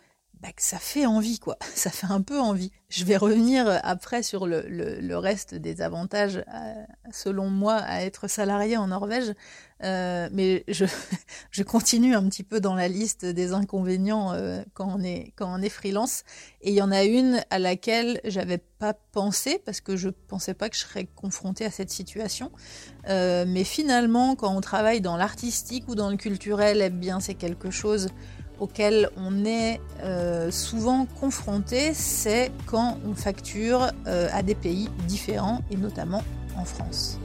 bah, 0.41 0.53
que 0.53 0.63
ça 0.63 0.79
fait 0.79 1.05
envie, 1.05 1.41
quoi. 1.41 1.57
Ça 1.75 1.91
fait 1.91 2.07
un 2.07 2.23
peu 2.23 2.39
envie. 2.39 2.71
Je 2.89 3.05
vais 3.05 3.17
revenir 3.17 3.81
après 3.83 4.23
sur 4.23 4.47
le, 4.47 4.63
le, 4.69 5.19
reste 5.19 5.55
des 5.55 5.83
avantages, 5.83 6.37
euh, 6.37 6.75
selon 7.13 7.51
moi, 7.51 7.75
à 7.75 8.03
être 8.03 8.29
salarié 8.29 8.77
en 8.77 8.89
Norvège. 8.89 9.35
Euh, 9.83 10.29
mais 10.33 10.65
je, 10.69 10.85
je, 11.51 11.63
continue 11.63 12.15
un 12.15 12.29
petit 12.29 12.45
peu 12.45 12.61
dans 12.61 12.75
la 12.75 12.89
liste 12.89 13.25
des 13.25 13.53
inconvénients 13.53 14.33
euh, 14.33 14.63
quand, 14.75 14.89
on 14.97 15.03
est, 15.03 15.33
quand 15.37 15.53
on 15.53 15.61
est 15.61 15.69
freelance. 15.69 16.23
Et 16.63 16.71
il 16.71 16.75
y 16.75 16.83
en 16.83 16.93
a 16.93 17.05
une 17.05 17.43
à 17.51 17.59
laquelle 17.59 18.21
j'avais 18.25 18.59
pas 18.59 18.95
pensé 18.95 19.61
parce 19.65 19.81
que 19.81 19.97
je 19.97 20.09
pensais 20.09 20.55
pas 20.55 20.69
que 20.69 20.77
je 20.77 20.83
serais 20.83 21.07
confrontée 21.17 21.65
à 21.65 21.71
cette 21.71 21.91
situation. 21.91 22.53
mais 23.07 23.65
finalement, 23.65 24.37
quand 24.37 24.55
on 24.55 24.61
travaille 24.61 25.01
dans 25.01 25.17
l'artistique 25.17 25.89
ou 25.89 25.95
dans 25.97 26.11
le 26.11 26.17
culturel, 26.17 26.81
eh 26.81 26.91
bien, 26.91 27.19
c'est 27.19 27.35
quelque 27.35 27.71
chose 27.71 28.09
auquel 28.61 29.11
on 29.17 29.45
est 29.45 29.81
euh, 30.03 30.51
souvent 30.51 31.07
confronté, 31.07 31.95
c'est 31.95 32.51
quand 32.67 32.99
on 33.07 33.15
facture 33.15 33.91
euh, 34.07 34.29
à 34.33 34.43
des 34.43 34.55
pays 34.55 34.89
différents 35.07 35.63
et 35.71 35.77
notamment 35.77 36.23
en 36.57 36.65
France. 36.65 37.19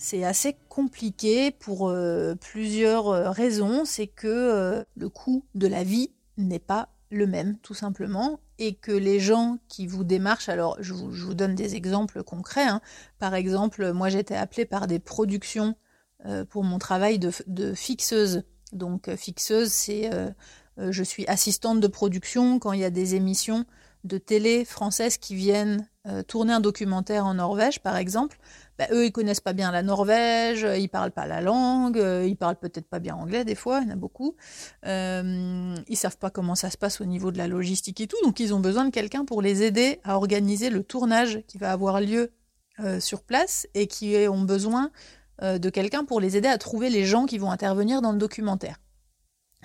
C'est 0.00 0.24
assez 0.24 0.56
compliqué 0.70 1.50
pour 1.50 1.90
euh, 1.90 2.34
plusieurs 2.34 3.34
raisons. 3.34 3.84
C'est 3.84 4.06
que 4.06 4.82
le 4.96 5.08
coût 5.10 5.44
de 5.54 5.66
la 5.66 5.84
vie 5.84 6.10
n'est 6.38 6.58
pas 6.58 6.88
le 7.10 7.26
même, 7.26 7.56
tout 7.58 7.74
simplement, 7.74 8.40
et 8.58 8.74
que 8.74 8.92
les 8.92 9.20
gens 9.20 9.58
qui 9.68 9.86
vous 9.86 10.04
démarchent, 10.04 10.48
alors 10.48 10.76
je 10.80 10.92
vous, 10.92 11.34
donne 11.34 11.54
des 11.54 11.74
exemples 11.74 12.22
concrets, 12.22 12.66
hein. 12.66 12.80
par 13.18 13.34
exemple, 13.34 13.92
moi 13.92 14.08
j'étais 14.08 14.36
appelée 14.36 14.64
par 14.64 14.86
des 14.86 14.98
productions 14.98 15.76
euh, 16.26 16.44
pour 16.44 16.64
mon 16.64 16.78
travail 16.78 17.18
de, 17.18 17.74
fixeuse. 17.74 18.42
Donc 18.72 19.08
euh, 19.08 19.16
fixeuse, 19.16 19.70
c'est 19.70 20.12
euh, 20.12 20.30
je 20.76 21.02
suis 21.02 21.26
assistante 21.26 21.80
de 21.80 21.86
production 21.86 22.58
quand 22.58 22.72
il 22.72 22.80
y 22.80 22.84
a 22.84 22.90
des 22.90 23.14
émissions 23.14 23.64
de 24.04 24.18
télé 24.18 24.64
françaises 24.64 25.16
qui 25.18 25.34
viennent 25.34 25.88
tourner 26.28 26.52
un 26.52 26.60
documentaire 26.60 27.26
en 27.26 27.34
Norvège, 27.34 27.80
par 27.80 27.96
exemple. 27.96 28.38
Bah, 28.78 28.86
eux, 28.92 29.06
ils 29.06 29.12
connaissent 29.12 29.40
pas 29.40 29.52
bien 29.52 29.72
la 29.72 29.82
Norvège, 29.82 30.66
ils 30.78 30.88
parlent 30.88 31.10
pas 31.10 31.26
la 31.26 31.40
langue, 31.40 31.96
ils 32.24 32.36
parlent 32.36 32.56
peut-être 32.56 32.88
pas 32.88 33.00
bien 33.00 33.16
anglais 33.16 33.44
des 33.44 33.54
fois, 33.54 33.80
il 33.82 33.88
y 33.88 33.90
en 33.90 33.94
a 33.94 33.96
beaucoup. 33.96 34.36
Euh, 34.86 35.74
ils 35.88 35.96
savent 35.96 36.18
pas 36.18 36.30
comment 36.30 36.54
ça 36.54 36.70
se 36.70 36.78
passe 36.78 37.00
au 37.00 37.04
niveau 37.04 37.30
de 37.32 37.38
la 37.38 37.48
logistique 37.48 38.00
et 38.00 38.06
tout, 38.06 38.16
donc 38.22 38.40
ils 38.40 38.54
ont 38.54 38.60
besoin 38.60 38.84
de 38.84 38.90
quelqu'un 38.90 39.24
pour 39.24 39.42
les 39.42 39.62
aider 39.62 40.00
à 40.04 40.16
organiser 40.16 40.70
le 40.70 40.84
tournage 40.84 41.42
qui 41.46 41.58
va 41.58 41.72
avoir 41.72 42.00
lieu 42.00 42.30
sur 43.00 43.22
place 43.22 43.66
et 43.74 43.88
qui 43.88 44.14
ont 44.28 44.42
besoin 44.42 44.92
euh, 45.42 45.58
de 45.58 45.70
quelqu'un 45.70 46.04
pour 46.04 46.20
les 46.20 46.36
aider 46.36 46.48
à 46.48 46.58
trouver 46.58 46.90
les 46.90 47.04
gens 47.04 47.24
qui 47.26 47.38
vont 47.38 47.52
intervenir 47.52 48.02
dans 48.02 48.10
le 48.10 48.18
documentaire. 48.18 48.80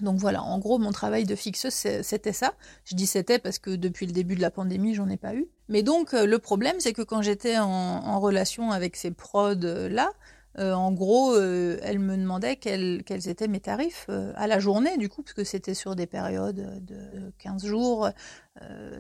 Donc 0.02 0.18
voilà, 0.18 0.42
en 0.42 0.58
gros, 0.58 0.80
mon 0.80 0.92
travail 0.92 1.26
de 1.26 1.36
fixeuse, 1.36 1.74
c'était 1.74 2.34
ça. 2.34 2.54
Je 2.86 2.96
dis 2.96 3.06
c'était 3.06 3.38
parce 3.38 3.60
que 3.60 3.70
depuis 3.72 4.08
le 4.08 4.12
début 4.12 4.36
de 4.36 4.42
la 4.42 4.50
pandémie, 4.50 4.96
j'en 4.96 5.08
ai 5.08 5.18
pas 5.18 5.36
eu. 5.36 5.48
Mais 5.70 5.84
donc, 5.84 6.14
euh, 6.14 6.26
le 6.26 6.40
problème, 6.40 6.80
c'est 6.80 6.94
que 6.94 7.04
quand 7.04 7.22
j'étais 7.22 7.60
en, 7.60 8.20
relation 8.20 8.72
avec 8.72 8.96
ces 8.96 9.12
prods-là, 9.12 10.12
euh, 10.60 10.74
en 10.74 10.92
gros, 10.92 11.36
elles 11.38 12.00
me 12.00 12.16
demandaient 12.18 12.56
quels, 12.56 13.04
étaient 13.10 13.48
mes 13.48 13.60
tarifs 13.60 14.10
à 14.36 14.48
la 14.48 14.60
journée, 14.60 14.98
du 14.98 15.10
coup, 15.10 15.22
parce 15.22 15.34
que 15.34 15.44
c'était 15.44 15.74
sur 15.76 15.96
des 15.96 16.08
périodes 16.08 16.84
de 16.86 17.32
15 17.40 17.66
jours, 17.66 18.10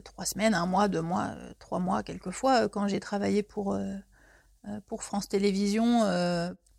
3 0.03 0.25
semaines, 0.25 0.53
1 0.53 0.65
mois, 0.67 0.88
2 0.88 1.01
mois, 1.01 1.32
3 1.60 1.79
mois, 1.79 2.03
quelquefois, 2.03 2.69
quand 2.69 2.88
j'ai 2.88 2.99
travaillé 2.99 3.43
pour 3.43 3.75
France 4.99 5.27
Télévisions 5.27 6.01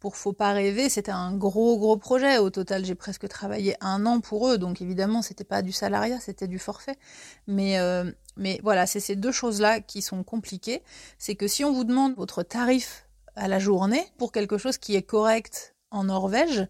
pour 0.04 0.16
Faut 0.18 0.34
pas 0.34 0.52
rêver, 0.52 0.90
c'était 0.90 1.12
un 1.12 1.34
gros 1.34 1.78
gros 1.78 1.96
projet. 1.96 2.36
Au 2.36 2.50
total, 2.50 2.84
j'ai 2.84 2.94
presque 2.94 3.26
travaillé 3.26 3.74
un 3.80 4.04
an 4.04 4.20
pour 4.20 4.50
eux, 4.50 4.58
donc 4.58 4.82
évidemment, 4.82 5.22
c'était 5.22 5.44
pas 5.44 5.62
du 5.62 5.72
salariat, 5.72 6.20
c'était 6.20 6.46
du 6.46 6.58
forfait. 6.58 6.98
Mais 7.46 7.78
euh, 7.78 8.12
mais 8.36 8.60
voilà, 8.62 8.84
c'est 8.84 9.00
ces 9.00 9.16
deux 9.16 9.32
choses-là 9.32 9.80
qui 9.80 10.02
sont 10.02 10.22
compliquées. 10.22 10.82
C'est 11.16 11.36
que 11.36 11.48
si 11.48 11.64
on 11.64 11.72
vous 11.72 11.84
demande 11.84 12.14
votre 12.16 12.42
tarif 12.42 13.08
à 13.34 13.48
la 13.48 13.58
journée 13.58 14.04
pour 14.18 14.30
quelque 14.30 14.58
chose 14.58 14.76
qui 14.76 14.94
est 14.94 15.02
correct 15.02 15.74
en 15.90 16.04
Norvège, 16.04 16.68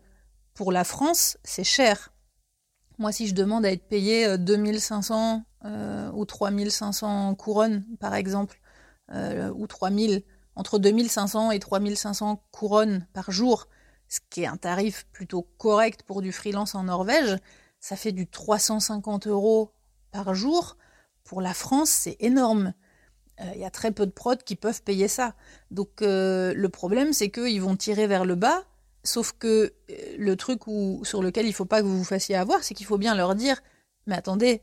pour 0.54 0.70
la 0.70 0.84
France, 0.84 1.36
c'est 1.42 1.64
cher. 1.64 2.12
Moi, 2.98 3.10
si 3.10 3.26
je 3.26 3.34
demande 3.34 3.66
à 3.66 3.72
être 3.72 3.88
payé 3.88 4.38
2500 4.38 5.42
euh, 5.64 5.68
euh, 5.68 6.10
ou 6.12 6.24
3500 6.24 7.34
couronnes, 7.34 7.84
par 7.98 8.14
exemple, 8.14 8.60
ou 9.10 9.66
3000, 9.66 10.22
entre 10.56 10.78
2500 10.78 11.50
et 11.50 11.58
3500 11.58 12.42
couronnes 12.50 13.06
par 13.12 13.30
jour, 13.30 13.68
ce 14.08 14.20
qui 14.30 14.42
est 14.42 14.46
un 14.46 14.56
tarif 14.56 15.06
plutôt 15.12 15.48
correct 15.58 16.02
pour 16.02 16.22
du 16.22 16.32
freelance 16.32 16.74
en 16.74 16.84
Norvège, 16.84 17.38
ça 17.80 17.96
fait 17.96 18.12
du 18.12 18.26
350 18.26 19.26
euros 19.26 19.72
par 20.10 20.34
jour. 20.34 20.76
Pour 21.24 21.40
la 21.40 21.54
France, 21.54 21.90
c'est 21.90 22.16
énorme. 22.20 22.74
Il 23.40 23.48
euh, 23.48 23.54
y 23.56 23.64
a 23.64 23.70
très 23.70 23.90
peu 23.90 24.06
de 24.06 24.12
prods 24.12 24.36
qui 24.36 24.56
peuvent 24.56 24.82
payer 24.82 25.08
ça. 25.08 25.34
Donc 25.70 26.02
euh, 26.02 26.54
le 26.54 26.68
problème, 26.68 27.12
c'est 27.12 27.30
qu'ils 27.30 27.60
vont 27.60 27.76
tirer 27.76 28.06
vers 28.06 28.24
le 28.24 28.36
bas. 28.36 28.64
Sauf 29.02 29.32
que 29.32 29.74
euh, 29.90 29.94
le 30.16 30.36
truc 30.36 30.62
sur 31.02 31.22
lequel 31.22 31.46
il 31.46 31.50
ne 31.50 31.54
faut 31.54 31.64
pas 31.64 31.80
que 31.80 31.86
vous 31.86 31.98
vous 31.98 32.04
fassiez 32.04 32.36
avoir, 32.36 32.62
c'est 32.62 32.74
qu'il 32.74 32.86
faut 32.86 32.98
bien 32.98 33.14
leur 33.14 33.34
dire 33.34 33.62
Mais 34.06 34.14
attendez, 34.14 34.62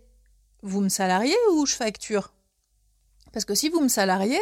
vous 0.64 0.82
me 0.82 0.90
salariez 0.90 1.36
ou 1.54 1.66
je 1.66 1.76
facture? 1.76 2.34
Parce 3.34 3.46
que 3.46 3.56
si 3.56 3.70
vous 3.70 3.82
me 3.82 3.88
salariez, 3.88 4.42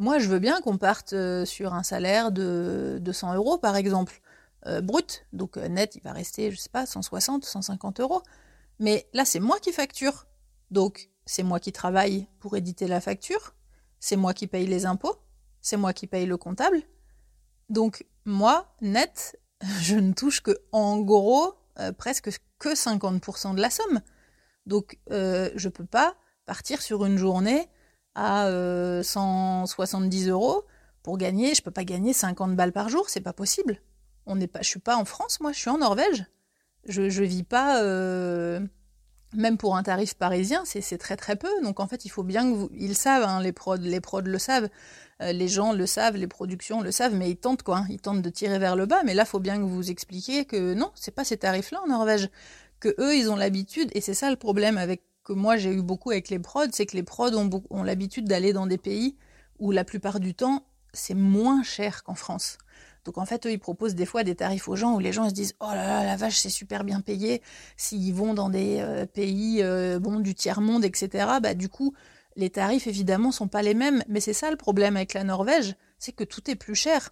moi, 0.00 0.18
je 0.18 0.28
veux 0.28 0.38
bien 0.38 0.62
qu'on 0.62 0.78
parte 0.78 1.12
euh, 1.12 1.44
sur 1.44 1.74
un 1.74 1.82
salaire 1.82 2.32
de 2.32 2.96
200 3.02 3.34
euros, 3.34 3.58
par 3.58 3.76
exemple, 3.76 4.22
euh, 4.66 4.80
brut. 4.80 5.26
Donc 5.34 5.58
euh, 5.58 5.68
net, 5.68 5.94
il 5.94 6.02
va 6.02 6.12
rester, 6.12 6.50
je 6.50 6.56
sais 6.56 6.70
pas, 6.70 6.86
160, 6.86 7.44
150 7.44 8.00
euros. 8.00 8.22
Mais 8.78 9.06
là, 9.12 9.26
c'est 9.26 9.40
moi 9.40 9.58
qui 9.60 9.72
facture. 9.72 10.26
Donc, 10.70 11.10
c'est 11.26 11.42
moi 11.42 11.60
qui 11.60 11.70
travaille 11.70 12.28
pour 12.38 12.56
éditer 12.56 12.86
la 12.86 13.02
facture. 13.02 13.54
C'est 13.98 14.16
moi 14.16 14.32
qui 14.32 14.46
paye 14.46 14.66
les 14.66 14.86
impôts. 14.86 15.16
C'est 15.60 15.76
moi 15.76 15.92
qui 15.92 16.06
paye 16.06 16.24
le 16.24 16.38
comptable. 16.38 16.80
Donc, 17.68 18.06
moi, 18.24 18.74
net, 18.80 19.38
je 19.82 19.96
ne 19.96 20.14
touche 20.14 20.40
que, 20.40 20.62
en 20.72 20.98
gros, 21.00 21.56
presque 21.98 22.30
que 22.58 22.74
50% 22.74 23.54
de 23.54 23.60
la 23.60 23.68
somme. 23.68 24.00
Donc, 24.64 24.98
je 25.10 25.52
ne 25.62 25.68
peux 25.68 25.84
pas 25.84 26.16
partir 26.46 26.80
sur 26.80 27.04
une 27.04 27.18
journée 27.18 27.68
à 28.14 28.48
170 29.02 30.28
euh, 30.28 30.32
euros 30.32 30.64
pour 31.02 31.18
gagner, 31.18 31.54
je 31.54 31.62
peux 31.62 31.70
pas 31.70 31.84
gagner 31.84 32.12
50 32.12 32.56
balles 32.56 32.72
par 32.72 32.88
jour, 32.88 33.08
c'est 33.08 33.20
pas 33.20 33.32
possible. 33.32 33.80
On 34.26 34.36
n'est 34.36 34.46
pas, 34.46 34.60
je 34.62 34.68
suis 34.68 34.80
pas 34.80 34.96
en 34.96 35.04
France, 35.04 35.40
moi, 35.40 35.52
je 35.52 35.58
suis 35.58 35.70
en 35.70 35.78
Norvège. 35.78 36.26
Je, 36.86 37.08
je 37.08 37.22
vis 37.22 37.42
pas, 37.42 37.82
euh, 37.82 38.60
même 39.34 39.56
pour 39.56 39.76
un 39.76 39.82
tarif 39.82 40.14
parisien, 40.14 40.62
c'est 40.64 40.98
très 40.98 41.16
très 41.16 41.36
peu. 41.36 41.48
Donc 41.62 41.80
en 41.80 41.86
fait, 41.86 42.04
il 42.04 42.10
faut 42.10 42.22
bien 42.22 42.50
que 42.50 42.56
vous, 42.56 42.70
ils 42.74 42.94
savent, 42.94 43.22
hein, 43.22 43.40
les 43.42 43.52
prods, 43.52 43.76
les 43.76 44.00
le 44.24 44.38
savent, 44.38 44.68
euh, 45.22 45.32
les 45.32 45.48
gens 45.48 45.72
le 45.72 45.86
savent, 45.86 46.16
les 46.16 46.26
productions 46.26 46.80
le 46.80 46.90
savent, 46.90 47.14
mais 47.14 47.30
ils 47.30 47.36
tentent 47.36 47.62
quoi, 47.62 47.78
hein. 47.78 47.86
ils 47.90 48.00
tentent 48.00 48.22
de 48.22 48.30
tirer 48.30 48.58
vers 48.58 48.76
le 48.76 48.86
bas. 48.86 49.02
Mais 49.04 49.14
là, 49.14 49.24
faut 49.24 49.40
bien 49.40 49.58
que 49.58 49.64
vous 49.64 49.90
expliquiez 49.90 50.44
que 50.44 50.74
non, 50.74 50.90
c'est 50.94 51.14
pas 51.14 51.24
ces 51.24 51.36
tarifs-là 51.36 51.80
en 51.82 51.88
Norvège, 51.88 52.28
que 52.78 52.94
eux, 52.98 53.14
ils 53.16 53.30
ont 53.30 53.36
l'habitude, 53.36 53.90
et 53.94 54.00
c'est 54.00 54.14
ça 54.14 54.30
le 54.30 54.36
problème 54.36 54.78
avec 54.78 55.02
que 55.24 55.32
moi 55.32 55.56
j'ai 55.56 55.72
eu 55.72 55.82
beaucoup 55.82 56.10
avec 56.10 56.28
les 56.28 56.38
prods, 56.38 56.72
c'est 56.72 56.86
que 56.86 56.96
les 56.96 57.02
prods 57.02 57.36
ont, 57.70 57.82
l'habitude 57.82 58.26
d'aller 58.26 58.52
dans 58.52 58.66
des 58.66 58.78
pays 58.78 59.16
où 59.58 59.70
la 59.70 59.84
plupart 59.84 60.20
du 60.20 60.34
temps 60.34 60.66
c'est 60.92 61.14
moins 61.14 61.62
cher 61.62 62.02
qu'en 62.02 62.14
France. 62.14 62.58
Donc 63.04 63.16
en 63.16 63.24
fait, 63.24 63.46
eux, 63.46 63.52
ils 63.52 63.58
proposent 63.58 63.94
des 63.94 64.04
fois 64.06 64.24
des 64.24 64.34
tarifs 64.34 64.68
aux 64.68 64.76
gens 64.76 64.94
où 64.94 64.98
les 64.98 65.12
gens 65.12 65.28
se 65.28 65.34
disent 65.34 65.54
Oh 65.60 65.68
là 65.70 65.86
là, 65.86 66.04
la 66.04 66.16
vache, 66.16 66.36
c'est 66.36 66.50
super 66.50 66.84
bien 66.84 67.00
payé. 67.00 67.42
S'ils 67.76 68.12
vont 68.12 68.34
dans 68.34 68.50
des 68.50 68.80
euh, 68.80 69.06
pays 69.06 69.62
euh, 69.62 69.98
bon, 69.98 70.20
du 70.20 70.34
tiers-monde, 70.34 70.84
etc., 70.84 71.26
bah, 71.40 71.54
du 71.54 71.68
coup, 71.68 71.94
les 72.36 72.50
tarifs, 72.50 72.86
évidemment, 72.86 73.32
sont 73.32 73.48
pas 73.48 73.62
les 73.62 73.74
mêmes. 73.74 74.04
Mais 74.08 74.20
c'est 74.20 74.34
ça 74.34 74.50
le 74.50 74.56
problème 74.56 74.96
avec 74.96 75.14
la 75.14 75.24
Norvège, 75.24 75.76
c'est 75.98 76.12
que 76.12 76.24
tout 76.24 76.50
est 76.50 76.56
plus 76.56 76.74
cher. 76.74 77.10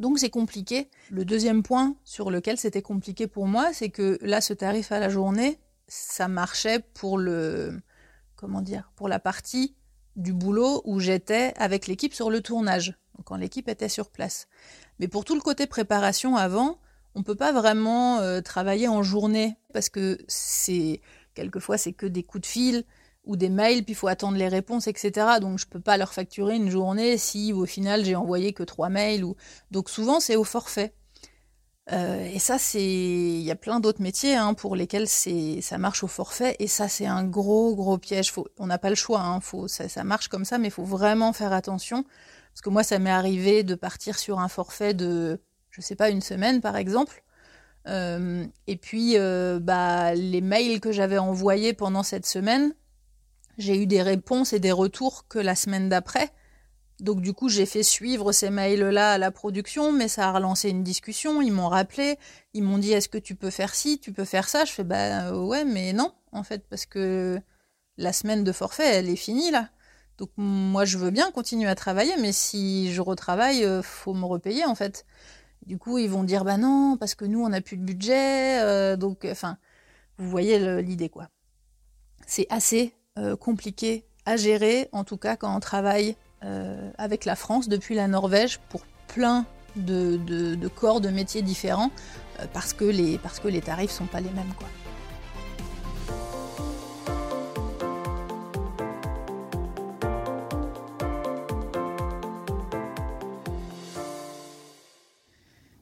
Donc 0.00 0.18
c'est 0.18 0.30
compliqué. 0.30 0.90
Le 1.10 1.24
deuxième 1.24 1.62
point 1.62 1.96
sur 2.04 2.30
lequel 2.30 2.56
c'était 2.56 2.82
compliqué 2.82 3.26
pour 3.26 3.46
moi, 3.46 3.72
c'est 3.72 3.90
que 3.90 4.18
là, 4.22 4.40
ce 4.40 4.52
tarif 4.52 4.92
à 4.92 5.00
la 5.00 5.08
journée, 5.08 5.58
ça 5.88 6.28
marchait 6.28 6.80
pour 6.94 7.18
le 7.18 7.80
comment 8.36 8.62
dire 8.62 8.92
pour 8.94 9.08
la 9.08 9.18
partie 9.18 9.74
du 10.16 10.32
boulot 10.32 10.82
où 10.84 11.00
j'étais 11.00 11.54
avec 11.56 11.86
l'équipe 11.86 12.12
sur 12.12 12.30
le 12.30 12.40
tournage, 12.40 12.98
quand 13.24 13.36
l'équipe 13.36 13.68
était 13.68 13.88
sur 13.88 14.10
place. 14.10 14.48
Mais 14.98 15.08
pour 15.08 15.24
tout 15.24 15.34
le 15.34 15.40
côté 15.40 15.66
préparation 15.66 16.36
avant, 16.36 16.78
on 17.14 17.22
peut 17.22 17.34
pas 17.34 17.52
vraiment 17.52 18.18
euh, 18.18 18.40
travailler 18.40 18.88
en 18.88 19.02
journée 19.02 19.56
parce 19.72 19.88
que 19.88 20.18
c'est 20.28 21.00
quelquefois 21.34 21.78
c'est 21.78 21.92
que 21.92 22.06
des 22.06 22.22
coups 22.22 22.42
de 22.42 22.46
fil 22.46 22.84
ou 23.24 23.36
des 23.36 23.48
mails 23.48 23.84
puis 23.84 23.92
il 23.92 23.96
faut 23.96 24.08
attendre 24.08 24.36
les 24.36 24.48
réponses 24.48 24.86
etc. 24.88 25.26
Donc 25.40 25.58
je 25.58 25.66
peux 25.66 25.80
pas 25.80 25.96
leur 25.96 26.12
facturer 26.12 26.56
une 26.56 26.70
journée 26.70 27.16
si 27.16 27.52
au 27.52 27.66
final 27.66 28.04
j'ai 28.04 28.16
envoyé 28.16 28.52
que 28.52 28.62
trois 28.62 28.88
mails 28.88 29.24
ou 29.24 29.36
donc 29.70 29.88
souvent 29.88 30.20
c'est 30.20 30.36
au 30.36 30.44
forfait. 30.44 30.94
Euh, 31.92 32.22
et 32.24 32.38
ça, 32.38 32.58
c'est, 32.58 32.82
il 32.82 33.40
y 33.40 33.50
a 33.50 33.56
plein 33.56 33.80
d'autres 33.80 34.02
métiers 34.02 34.34
hein, 34.34 34.54
pour 34.54 34.76
lesquels 34.76 35.08
c'est, 35.08 35.60
ça 35.62 35.78
marche 35.78 36.04
au 36.04 36.06
forfait. 36.06 36.56
Et 36.58 36.66
ça, 36.66 36.88
c'est 36.88 37.06
un 37.06 37.24
gros, 37.24 37.74
gros 37.74 37.98
piège. 37.98 38.30
Faut, 38.30 38.46
on 38.58 38.66
n'a 38.66 38.78
pas 38.78 38.90
le 38.90 38.96
choix. 38.96 39.20
Hein, 39.20 39.40
faut, 39.40 39.68
ça, 39.68 39.88
ça, 39.88 40.04
marche 40.04 40.28
comme 40.28 40.44
ça, 40.44 40.58
mais 40.58 40.68
il 40.68 40.70
faut 40.70 40.84
vraiment 40.84 41.32
faire 41.32 41.52
attention. 41.52 42.04
Parce 42.52 42.60
que 42.62 42.70
moi, 42.70 42.82
ça 42.82 42.98
m'est 42.98 43.10
arrivé 43.10 43.62
de 43.62 43.74
partir 43.74 44.18
sur 44.18 44.40
un 44.40 44.48
forfait 44.48 44.94
de, 44.94 45.40
je 45.70 45.80
sais 45.80 45.96
pas, 45.96 46.10
une 46.10 46.20
semaine, 46.22 46.60
par 46.60 46.76
exemple. 46.76 47.22
Euh, 47.86 48.44
et 48.66 48.76
puis, 48.76 49.16
euh, 49.16 49.58
bah, 49.60 50.14
les 50.14 50.40
mails 50.40 50.80
que 50.80 50.92
j'avais 50.92 51.18
envoyés 51.18 51.72
pendant 51.72 52.02
cette 52.02 52.26
semaine, 52.26 52.74
j'ai 53.56 53.80
eu 53.80 53.86
des 53.86 54.02
réponses 54.02 54.52
et 54.52 54.60
des 54.60 54.72
retours 54.72 55.26
que 55.28 55.38
la 55.38 55.54
semaine 55.54 55.88
d'après. 55.88 56.30
Donc 57.00 57.20
du 57.20 57.32
coup, 57.32 57.48
j'ai 57.48 57.66
fait 57.66 57.84
suivre 57.84 58.32
ces 58.32 58.50
mails-là 58.50 59.12
à 59.12 59.18
la 59.18 59.30
production, 59.30 59.92
mais 59.92 60.08
ça 60.08 60.28
a 60.28 60.32
relancé 60.32 60.70
une 60.70 60.82
discussion. 60.82 61.40
Ils 61.40 61.52
m'ont 61.52 61.68
rappelé, 61.68 62.18
ils 62.54 62.62
m'ont 62.64 62.78
dit 62.78 62.92
est-ce 62.92 63.08
que 63.08 63.18
tu 63.18 63.36
peux 63.36 63.50
faire 63.50 63.74
ci, 63.74 64.00
tu 64.00 64.12
peux 64.12 64.24
faire 64.24 64.48
ça? 64.48 64.64
Je 64.64 64.72
fais 64.72 64.84
bah 64.84 65.32
ouais, 65.32 65.64
mais 65.64 65.92
non 65.92 66.12
en 66.32 66.42
fait 66.42 66.66
parce 66.68 66.86
que 66.86 67.40
la 67.96 68.12
semaine 68.12 68.42
de 68.44 68.52
forfait, 68.52 68.96
elle 68.96 69.08
est 69.08 69.16
finie 69.16 69.50
là. 69.50 69.68
Donc 70.18 70.30
moi, 70.36 70.84
je 70.84 70.98
veux 70.98 71.10
bien 71.10 71.30
continuer 71.30 71.68
à 71.68 71.76
travailler, 71.76 72.16
mais 72.20 72.32
si 72.32 72.92
je 72.92 73.00
retravaille, 73.00 73.64
euh, 73.64 73.82
faut 73.82 74.14
me 74.14 74.24
repayer 74.24 74.64
en 74.64 74.74
fait. 74.74 75.06
Du 75.66 75.78
coup, 75.78 75.98
ils 75.98 76.10
vont 76.10 76.24
dire 76.24 76.44
bah 76.44 76.56
non 76.56 76.96
parce 76.98 77.14
que 77.14 77.24
nous 77.24 77.44
on 77.44 77.50
n'a 77.50 77.60
plus 77.60 77.76
de 77.76 77.84
budget, 77.84 78.60
euh, 78.62 78.96
donc 78.96 79.24
enfin, 79.30 79.58
vous 80.16 80.28
voyez 80.28 80.82
l'idée 80.82 81.10
quoi. 81.10 81.28
C'est 82.26 82.46
assez 82.50 82.94
euh, 83.18 83.36
compliqué 83.36 84.04
à 84.26 84.36
gérer, 84.36 84.88
en 84.92 85.04
tout 85.04 85.16
cas 85.16 85.36
quand 85.36 85.54
on 85.56 85.60
travaille 85.60 86.16
euh, 86.44 86.90
avec 86.98 87.24
la 87.24 87.36
France 87.36 87.68
depuis 87.68 87.94
la 87.94 88.08
Norvège 88.08 88.58
pour 88.68 88.82
plein 89.06 89.44
de, 89.76 90.56
corps 90.74 91.00
de 91.00 91.08
métiers 91.08 91.42
différents 91.42 91.90
parce, 92.52 92.72
que 92.72 92.84
les, 92.84 93.18
parce 93.18 93.40
que 93.40 93.48
les 93.48 93.60
tarifs 93.60 93.90
sont 93.90 94.06
pas 94.06 94.20
les 94.20 94.30
mêmes. 94.30 94.52
Quoi. 94.56 94.68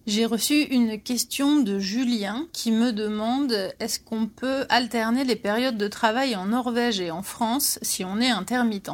J'ai 0.07 0.25
reçu 0.25 0.62
une 0.62 1.01
question 1.01 1.61
de 1.61 1.81
Julien 1.81 2.47
qui 2.53 2.71
me 2.71 2.92
demande 2.92 3.53
est-ce 3.81 3.99
qu'on 3.99 4.29
peut 4.29 4.64
alterner 4.69 5.25
les 5.25 5.35
périodes 5.35 5.77
de 5.77 5.88
travail 5.88 6.37
en 6.37 6.47
Norvège 6.47 7.01
et 7.01 7.11
en 7.11 7.23
France 7.23 7.81
si 7.83 8.05
on 8.05 8.21
est 8.21 8.31
intermittent? 8.31 8.92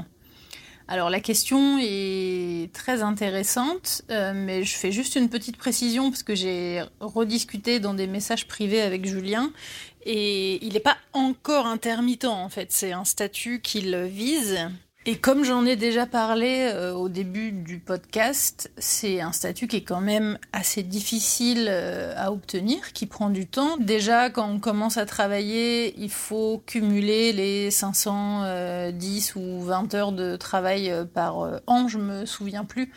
Alors 0.88 1.10
la 1.10 1.20
question 1.20 1.78
est 1.80 2.72
très 2.72 3.02
intéressante, 3.02 4.02
euh, 4.10 4.32
mais 4.34 4.64
je 4.64 4.76
fais 4.76 4.92
juste 4.92 5.16
une 5.16 5.28
petite 5.28 5.56
précision 5.56 6.10
parce 6.10 6.22
que 6.22 6.34
j'ai 6.34 6.82
rediscuté 7.00 7.80
dans 7.80 7.94
des 7.94 8.06
messages 8.06 8.46
privés 8.46 8.82
avec 8.82 9.06
Julien. 9.06 9.52
Et 10.04 10.64
il 10.64 10.72
n'est 10.72 10.80
pas 10.80 10.96
encore 11.12 11.66
intermittent 11.66 12.24
en 12.24 12.48
fait, 12.48 12.72
c'est 12.72 12.92
un 12.92 13.04
statut 13.04 13.60
qu'il 13.60 13.96
vise 13.96 14.58
et 15.04 15.16
comme 15.16 15.42
j'en 15.42 15.66
ai 15.66 15.74
déjà 15.74 16.06
parlé 16.06 16.70
euh, 16.72 16.92
au 16.94 17.08
début 17.08 17.50
du 17.50 17.80
podcast, 17.80 18.70
c'est 18.78 19.20
un 19.20 19.32
statut 19.32 19.66
qui 19.66 19.78
est 19.78 19.82
quand 19.82 20.00
même 20.00 20.38
assez 20.52 20.84
difficile 20.84 21.66
euh, 21.68 22.14
à 22.16 22.30
obtenir, 22.30 22.92
qui 22.92 23.06
prend 23.06 23.28
du 23.28 23.48
temps. 23.48 23.76
Déjà, 23.78 24.30
quand 24.30 24.48
on 24.48 24.60
commence 24.60 24.98
à 24.98 25.04
travailler, 25.04 25.92
il 25.98 26.10
faut 26.10 26.62
cumuler 26.66 27.32
les 27.32 27.72
510 27.72 29.34
ou 29.34 29.62
20 29.62 29.92
heures 29.94 30.12
de 30.12 30.36
travail 30.36 30.88
euh, 30.88 31.04
par 31.04 31.60
an, 31.66 31.88
je 31.88 31.98
me 31.98 32.24
souviens 32.24 32.64
plus. 32.64 32.92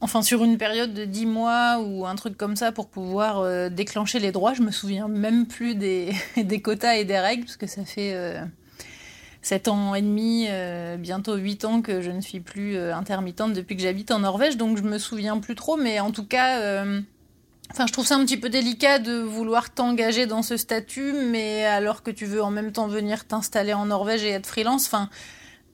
Enfin, 0.00 0.22
sur 0.22 0.42
une 0.42 0.56
période 0.56 0.94
de 0.94 1.04
10 1.04 1.26
mois 1.26 1.78
ou 1.78 2.06
un 2.06 2.14
truc 2.14 2.38
comme 2.38 2.56
ça 2.56 2.72
pour 2.72 2.88
pouvoir 2.88 3.70
déclencher 3.70 4.18
les 4.18 4.32
droits, 4.32 4.54
je 4.54 4.62
me 4.62 4.70
souviens 4.70 5.08
même 5.08 5.46
plus 5.46 5.74
des, 5.74 6.14
des 6.38 6.62
quotas 6.62 6.94
et 6.94 7.04
des 7.04 7.18
règles, 7.18 7.44
parce 7.44 7.58
que 7.58 7.66
ça 7.66 7.84
fait 7.84 8.40
7 9.42 9.68
ans 9.68 9.94
et 9.94 10.02
demi, 10.02 10.46
euh, 10.48 10.96
bientôt 10.96 11.34
8 11.34 11.64
ans 11.64 11.82
que 11.82 12.02
je 12.02 12.10
ne 12.10 12.20
suis 12.20 12.40
plus 12.40 12.76
euh, 12.76 12.94
intermittente 12.94 13.52
depuis 13.52 13.76
que 13.76 13.82
j'habite 13.82 14.10
en 14.10 14.20
Norvège, 14.20 14.56
donc 14.56 14.76
je 14.76 14.82
me 14.82 14.98
souviens 14.98 15.38
plus 15.38 15.54
trop, 15.54 15.76
mais 15.76 15.98
en 16.00 16.10
tout 16.10 16.26
cas, 16.26 16.60
euh, 16.60 17.00
je 17.78 17.92
trouve 17.92 18.06
ça 18.06 18.16
un 18.16 18.24
petit 18.24 18.36
peu 18.36 18.50
délicat 18.50 18.98
de 18.98 19.18
vouloir 19.20 19.70
t'engager 19.70 20.26
dans 20.26 20.42
ce 20.42 20.56
statut, 20.56 21.12
mais 21.12 21.64
alors 21.64 22.02
que 22.02 22.10
tu 22.10 22.26
veux 22.26 22.42
en 22.42 22.50
même 22.50 22.72
temps 22.72 22.86
venir 22.86 23.24
t'installer 23.24 23.72
en 23.72 23.86
Norvège 23.86 24.24
et 24.24 24.30
être 24.30 24.46
freelance, 24.46 24.86
enfin, 24.86 25.08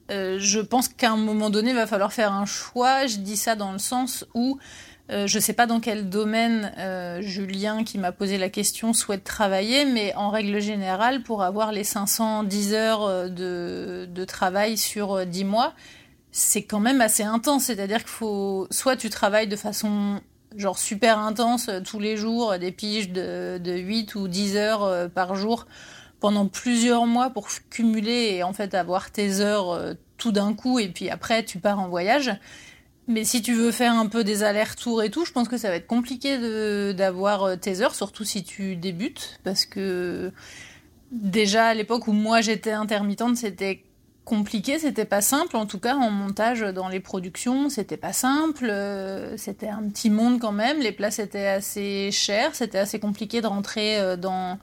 je 0.09 0.61
pense 0.61 0.87
qu'à 0.87 1.11
un 1.11 1.17
moment 1.17 1.51
donné, 1.51 1.71
il 1.71 1.77
va 1.77 1.89
falloir 1.89 2.13
faire 2.13 2.33
un 2.33 2.47
choix. 2.47 3.09
Je 3.09 3.17
dis 3.17 3.37
ça 3.37 3.57
dans 3.57 3.73
le 3.73 3.79
sens 3.79 4.25
où 4.35 4.57
euh, 5.11 5.27
je 5.29 5.37
ne 5.37 5.41
sais 5.41 5.53
pas 5.53 5.67
dans 5.67 5.79
quel 5.79 6.09
domaine 6.09 6.73
euh, 6.79 7.21
Julien, 7.23 7.85
qui 7.85 7.97
m'a 7.99 8.11
posé 8.11 8.39
la 8.39 8.49
question, 8.49 8.93
souhaite 8.93 9.23
travailler, 9.23 9.85
mais 9.85 10.13
en 10.17 10.31
règle 10.31 10.61
générale, 10.61 11.23
pour 11.23 11.43
avoir 11.43 11.71
les 11.71 11.85
510 11.85 12.75
heures 12.75 13.03
euh, 13.05 13.29
de, 13.29 14.25
travail 14.25 14.77
sur 14.77 15.25
10 15.25 15.45
mois, 15.45 15.75
c'est 16.33 16.65
quand 16.65 16.81
même 16.81 17.01
assez 17.01 17.23
intense. 17.23 17.65
C'est-à-dire 17.65 17.99
qu'il 17.99 18.09
faut, 18.09 18.67
soit 18.71 18.97
tu 18.97 19.09
travailles 19.09 19.47
de 19.47 19.57
façon 19.57 20.21
genre 20.57 20.79
super 20.79 21.19
intense 21.19 21.71
tous 21.85 22.01
les 22.01 22.17
jours, 22.17 22.59
des 22.59 22.73
piges 22.73 23.11
de, 23.11 23.59
de 23.63 23.73
8 23.73 24.15
ou 24.15 24.27
10 24.27 24.57
heures 24.57 25.11
par 25.11 25.35
jour 25.35 25.67
pendant 26.19 26.47
plusieurs 26.47 27.05
mois 27.05 27.29
pour 27.29 27.49
cumuler 27.69 28.37
et 28.37 28.43
en 28.43 28.55
fait 28.55 28.75
avoir 28.75 29.11
tes 29.11 29.41
heures 29.41 29.95
tout 30.17 30.33
d'un 30.33 30.55
coup 30.55 30.79
et 30.79 30.89
puis 30.89 31.11
après 31.11 31.45
tu 31.45 31.59
pars 31.59 31.79
en 31.79 31.89
voyage. 31.89 32.33
Mais 33.09 33.25
si 33.25 33.41
tu 33.41 33.55
veux 33.55 33.71
faire 33.71 33.93
un 33.93 34.07
peu 34.07 34.25
des 34.25 34.43
allers-retours 34.43 35.03
et 35.03 35.11
tout, 35.11 35.25
je 35.25 35.33
pense 35.33 35.49
que 35.49 35.57
ça 35.57 35.69
va 35.69 35.77
être 35.77 35.87
compliqué 35.87 36.39
d'avoir 36.93 37.45
euh, 37.45 37.57
tes 37.57 37.81
heures, 37.81 37.95
surtout 37.95 38.25
si 38.25 38.43
tu 38.43 38.75
débutes, 38.75 39.39
parce 39.45 39.65
que 39.65 40.33
déjà 41.13 41.67
à 41.67 41.75
l'époque 41.75 42.09
où 42.09 42.13
moi 42.13 42.41
j'étais 42.41 42.73
intermittente, 42.73 43.37
c'était 43.37 43.85
compliqué, 44.25 44.79
c'était 44.79 45.05
pas 45.05 45.23
simple. 45.23 45.57
En 45.57 45.67
tout 45.67 45.79
cas, 45.79 45.95
en 45.95 46.11
montage 46.11 46.61
dans 46.61 46.89
les 46.89 47.01
productions, 47.01 47.71
c'était 47.71 47.97
pas 47.97 48.13
simple. 48.13 48.69
Euh, 48.69 49.37
c'était 49.37 49.69
un 49.69 49.89
petit 49.89 50.11
monde 50.11 50.41
quand 50.41 50.53
même. 50.53 50.81
Les 50.81 50.93
places 50.93 51.21
étaient 51.21 51.47
assez 51.47 52.11
chères, 52.11 52.55
c'était 52.55 52.79
assez 52.79 52.99
compliqué 52.99 53.41
de 53.41 53.47
rentrer 53.47 53.99
euh, 53.99 54.17
dans 54.17 54.59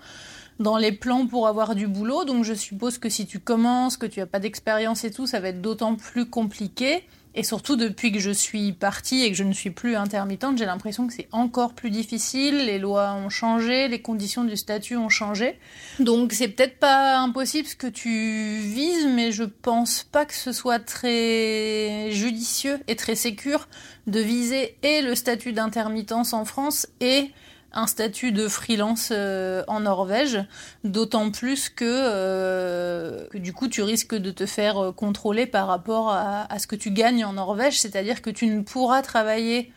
dans 0.59 0.77
les 0.77 0.91
plans 0.91 1.25
pour 1.25 1.47
avoir 1.47 1.73
du 1.73 1.87
boulot. 1.87 2.25
Donc 2.25 2.43
je 2.43 2.53
suppose 2.53 2.99
que 2.99 3.09
si 3.09 3.25
tu 3.25 3.39
commences, 3.39 3.97
que 3.97 4.05
tu 4.05 4.21
as 4.21 4.27
pas 4.27 4.39
d'expérience 4.39 5.03
et 5.03 5.11
tout, 5.11 5.25
ça 5.25 5.39
va 5.39 5.47
être 5.47 5.61
d'autant 5.61 5.95
plus 5.95 6.29
compliqué. 6.29 7.03
Et 7.35 7.43
surtout, 7.43 7.75
depuis 7.75 8.11
que 8.11 8.19
je 8.19 8.29
suis 8.29 8.73
partie 8.73 9.23
et 9.23 9.31
que 9.31 9.37
je 9.37 9.43
ne 9.43 9.53
suis 9.53 9.71
plus 9.71 9.95
intermittente, 9.95 10.57
j'ai 10.57 10.65
l'impression 10.65 11.07
que 11.07 11.13
c'est 11.13 11.27
encore 11.31 11.73
plus 11.73 11.89
difficile. 11.89 12.65
Les 12.65 12.77
lois 12.77 13.13
ont 13.13 13.29
changé, 13.29 13.87
les 13.87 14.01
conditions 14.01 14.43
du 14.43 14.55
statut 14.55 14.97
ont 14.97 15.09
changé. 15.09 15.57
Donc, 15.99 16.33
c'est 16.33 16.47
peut-être 16.47 16.77
pas 16.77 17.17
impossible 17.17 17.67
ce 17.67 17.75
que 17.75 17.87
tu 17.87 18.09
vises, 18.09 19.07
mais 19.07 19.31
je 19.31 19.43
pense 19.43 20.03
pas 20.03 20.25
que 20.25 20.35
ce 20.35 20.51
soit 20.51 20.79
très 20.79 22.09
judicieux 22.11 22.79
et 22.87 22.95
très 22.95 23.15
sécure 23.15 23.67
de 24.05 24.19
viser 24.19 24.77
et 24.83 25.01
le 25.01 25.15
statut 25.15 25.53
d'intermittence 25.53 26.33
en 26.33 26.45
France 26.45 26.87
et 26.99 27.31
un 27.73 27.87
statut 27.87 28.31
de 28.31 28.47
freelance 28.47 29.09
euh, 29.11 29.63
en 29.67 29.81
Norvège, 29.81 30.39
d'autant 30.83 31.31
plus 31.31 31.71
euh, 31.81 33.27
que, 33.31 33.37
du 33.37 33.53
coup 33.53 33.67
tu 33.67 33.81
risques 33.81 34.15
de 34.15 34.31
te 34.31 34.45
faire 34.45 34.77
euh, 34.77 34.91
contrôler 34.91 35.45
par 35.45 35.67
rapport 35.67 36.11
à, 36.11 36.47
ce 36.59 36.67
que 36.67 36.75
tu 36.75 36.91
gagnes 36.91 37.25
en 37.25 37.33
Norvège, 37.33 37.79
c'est-à-dire 37.79 38.21
que 38.21 38.29
tu 38.29 38.45
ne 38.47 38.61
pourras 38.61 39.01
travailler 39.01 39.71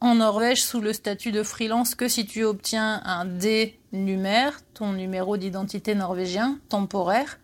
en 0.00 0.16
Norvège 0.16 0.62
sous 0.62 0.80
le 0.80 0.92
statut 0.92 1.32
de 1.32 1.42
freelance 1.42 1.94
que 1.94 2.08
si 2.08 2.26
tu 2.26 2.44
obtiens 2.44 3.00
un 3.04 3.24
D 3.24 3.78
numéro, 3.92 4.52
ton 4.74 4.92
numéro 4.92 5.36
d'identité 5.36 5.94
norvégien 5.94 6.58
temporaire, 6.68 7.38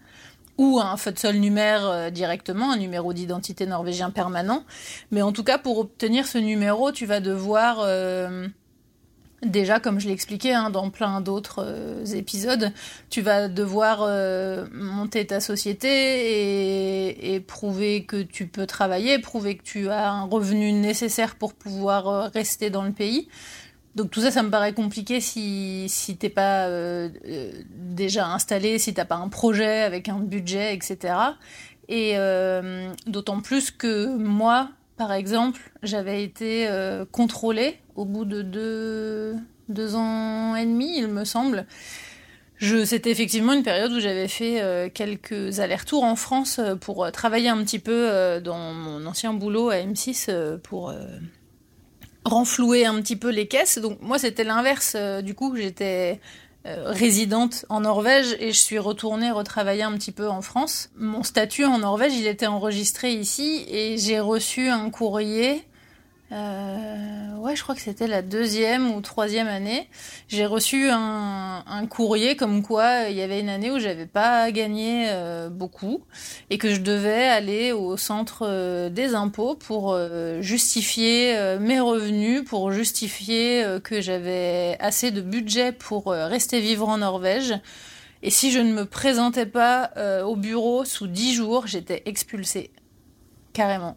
ou 0.59 0.79
un 0.79 0.97
seul 0.99 1.37
numéro 1.37 2.11
directement, 2.11 2.71
un 2.73 2.77
numéro 2.77 3.15
d'identité 3.15 3.65
norvégien 3.65 4.11
permanent. 4.11 4.65
Mais 5.11 5.23
en 5.23 5.33
tout 5.33 5.45
cas, 5.45 5.57
pour 5.57 5.79
obtenir 5.79 6.27
ce 6.27 6.37
numéro, 6.37 6.93
tu 6.93 7.07
vas 7.07 7.21
devoir 7.21 7.79
Déjà, 9.43 9.81
comme 9.81 9.99
je 9.99 10.07
l'ai 10.07 10.13
expliqué 10.13 10.55
hein, 10.55 10.71
dans 10.71 10.89
plein 10.91 11.21
d'autres 11.21 11.65
euh, 11.67 12.05
épisodes, 12.15 12.71
tu 13.11 13.23
vas 13.23 13.49
devoir 13.49 14.03
euh, 14.03 14.67
monter 14.73 15.27
ta 15.27 15.41
société 15.41 17.35
et, 17.35 17.41
prouver 17.41 18.05
que 18.05 18.23
tu 18.23 18.47
peux 18.47 18.67
travailler, 18.67 19.19
prouver 19.19 19.57
que 19.57 19.65
tu 19.65 19.89
as 19.89 20.13
un 20.13 20.27
revenu 20.27 20.73
nécessaire 20.73 21.35
pour 21.35 21.55
pouvoir 21.55 22.07
euh, 22.07 22.29
rester 22.29 22.71
dans 22.71 22.85
le 22.85 22.93
pays. 22.93 23.29
Donc 23.97 24.13
tout 24.13 24.21
ça, 24.21 24.31
ça 24.31 24.45
me 24.45 24.51
paraît 24.51 24.75
compliqué 24.75 25.21
si, 25.21 25.87
si 25.89 26.17
t'es 26.17 26.31
pas 26.31 26.67
déjà 27.75 28.29
installé, 28.29 28.79
si 28.79 28.95
t'as 28.95 29.05
pas 29.05 29.17
un 29.17 29.29
projet 29.29 29.83
avec 29.83 30.09
un 30.09 30.21
budget, 30.21 30.73
etc. 30.75 31.15
Et 31.91 32.17
d'autant 33.07 33.43
plus 33.43 33.71
que 33.71 34.17
moi, 34.17 34.71
par 35.03 35.15
exemple, 35.15 35.73
j'avais 35.83 36.23
été 36.23 36.69
contrôlée 37.11 37.77
au 37.97 38.05
bout 38.05 38.25
de 38.25 38.43
deux, 39.69 39.97
ans 39.97 40.55
et 40.55 40.65
demi, 40.65 40.97
il 40.97 41.09
me 41.09 41.25
semble. 41.25 41.67
C'était 42.85 43.11
effectivement 43.11 43.53
une 43.53 43.65
période 43.65 43.91
où 43.91 43.99
j'avais 43.99 44.29
fait 44.29 44.63
euh, 44.63 44.89
quelques 44.89 45.59
allers-retours 45.59 46.05
en 46.05 46.15
France 46.15 46.61
euh, 46.61 46.77
pour 46.77 47.05
euh, 47.05 47.11
travailler 47.11 47.49
un 47.49 47.61
petit 47.65 47.81
peu 47.81 48.41
dans 48.41 48.73
mon 48.73 49.05
ancien 49.07 49.35
boulot 49.35 49.71
à 49.71 49.79
M6 49.79 50.59
pour 50.59 50.95
renflouer 52.25 52.87
un 52.87 52.95
petit 53.03 53.17
peu 53.17 53.31
les 53.31 53.49
caisses. 53.49 53.79
Donc 53.79 54.01
moi 54.03 54.21
c'était 54.21 54.45
l'inverse. 54.45 54.95
du 55.25 55.35
coup 55.35 55.57
j'étais 55.57 56.21
résidente 56.65 57.65
en 57.69 57.81
Norvège 57.81 58.37
et 58.39 58.53
je 58.53 58.59
suis 58.59 58.79
retournée 58.79 59.31
retravailler 59.31 59.83
un 59.83 59.93
petit 59.93 60.13
peu 60.13 60.29
en 60.29 60.43
France. 60.43 60.91
Mon 60.97 61.23
statut 61.23 61.65
en 61.65 61.79
Norvège 61.79 62.15
il 62.15 62.27
était 62.27 62.47
enregistré 62.47 63.13
ici 63.13 63.65
et 63.69 63.99
j'ai 63.99 64.21
reçu 64.21 64.69
un 64.69 64.91
courrier 64.91 65.65
euh, 66.33 67.37
ouais, 67.37 67.57
je 67.57 67.63
crois 67.63 67.75
que 67.75 67.83
c'était 67.83 68.07
la 68.07 68.23
deuxième 68.23 68.91
ou 68.95 69.01
troisième 69.03 69.49
année. 69.49 69.89
J'ai 70.29 70.47
reçu 70.47 70.89
un, 70.91 71.63
courrier 71.91 72.37
comme 72.37 72.63
quoi 72.63 73.09
il 73.11 73.17
y 73.17 73.21
avait 73.21 73.41
une 73.41 73.49
année 73.49 73.71
où 73.71 73.79
j'avais 73.79 74.07
pas 74.07 74.51
gagné 74.51 75.07
euh, 75.09 75.51
beaucoup 75.51 76.05
et 76.49 76.57
que 76.57 76.73
je 76.73 76.81
devais 76.81 77.25
aller 77.25 77.73
au 77.73 77.97
centre 77.97 78.47
euh, 78.47 78.89
des 78.89 79.15
impôts 79.15 79.57
pour 79.57 79.93
euh, 79.93 80.41
justifier 80.41 81.37
mes 81.61 81.81
revenus, 81.81 82.45
pour 82.45 82.73
justifier 82.73 83.67
que 83.85 84.01
j'avais 84.01 84.77
assez 84.81 85.11
de 85.11 85.21
budget 85.21 85.73
pour 85.73 86.07
rester 86.07 86.61
vivre 86.61 86.89
en 86.89 86.99
Norvège. 86.99 87.55
Et 88.23 88.31
si 88.31 88.53
je 88.53 88.61
ne 88.61 88.73
me 88.73 88.87
présentais 88.87 89.47
pas 89.47 89.91
au 90.25 90.37
bureau 90.37 90.85
sous 90.85 91.07
dix 91.07 91.35
jours, 91.35 91.67
j'étais 91.67 92.03
expulsée. 92.07 92.71
Carrément. 93.53 93.97